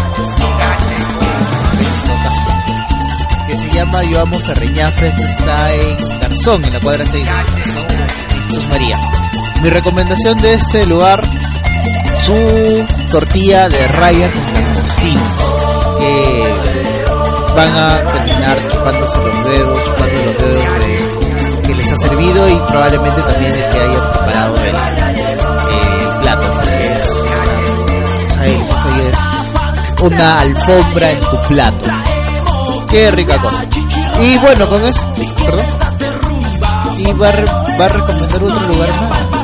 [3.78, 7.86] Llama Yo Amo Ferreñafes, está en Garzón, en la cuadra 6 de Garzón,
[8.48, 8.98] Jesús María.
[9.62, 11.22] Mi recomendación de este lugar,
[12.24, 15.32] su tortilla de raya con langostinos,
[16.00, 16.54] que
[17.54, 22.56] van a terminar chupándose los dedos, chupando los dedos de que les ha servido y
[22.66, 27.22] probablemente también el que haya preparado el, el plato, porque es
[28.42, 32.07] o es una alfombra en tu plato.
[32.91, 33.64] Qué rica cosa.
[34.20, 35.03] Y bueno, con eso,
[35.45, 35.66] perdón.
[36.99, 39.39] Y va a, recomendar otro lugar más.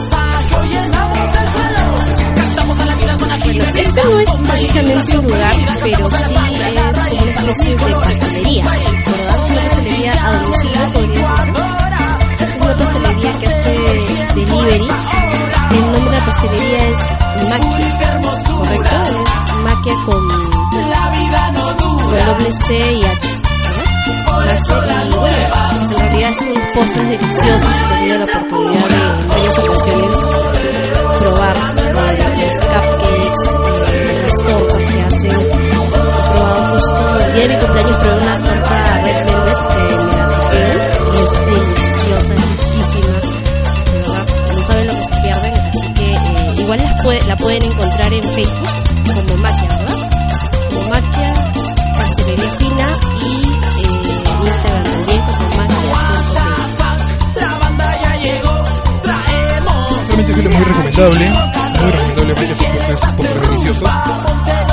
[3.76, 9.38] Este no es precisamente un lugar, pero sí es como una especie de pastelería, ¿verdad?
[9.50, 11.28] Una pastelería a domicilio, podría
[12.60, 13.72] una pastelería que hace
[14.34, 14.88] delivery.
[15.70, 17.00] El nombre de la pastelería es
[17.50, 18.96] Maquia, ¿correcto?
[19.26, 23.33] Es Maquia con, con doble C y H.
[24.06, 27.68] en realidad son postres deliciosos.
[27.68, 30.18] He tenido la oportunidad de en varias ocasiones
[31.18, 31.60] probar eh,
[32.40, 33.44] los cupcakes,
[33.92, 35.30] eh, las tortas que hacen.
[35.30, 35.34] He
[36.32, 41.30] probado justo el día de mi cumpleaños probé una torta red velvet que me es
[41.74, 43.16] deliciosa, riquísima.
[44.54, 48.12] No saben lo que se pierden, así que eh, igual las puede- la pueden encontrar
[48.12, 48.68] en Facebook
[60.94, 61.30] recomendable,
[61.80, 63.90] muy recomendable porque son postres, postres deliciosos.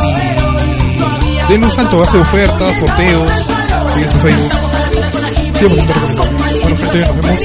[0.04, 3.32] Y denle un salto, hace ofertas, sorteos,
[3.94, 4.52] sigue su Facebook.
[5.60, 6.60] 100% recomendable.
[6.62, 7.42] Bueno, gente, nos vemos.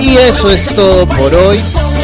[0.00, 1.60] Y eso es todo por hoy.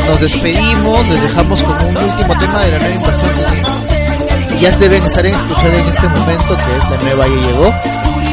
[0.07, 3.31] Nos despedimos, les dejamos con un último tema de la nueva invasión
[4.49, 7.75] que ya deben estar escuchando en este momento, que es la nueva ya llegó.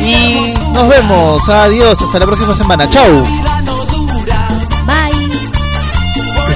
[0.02, 2.90] Y nos vemos, adiós, hasta la próxima semana,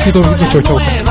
[0.01, 1.10] 어떻게 돌리지 절차고.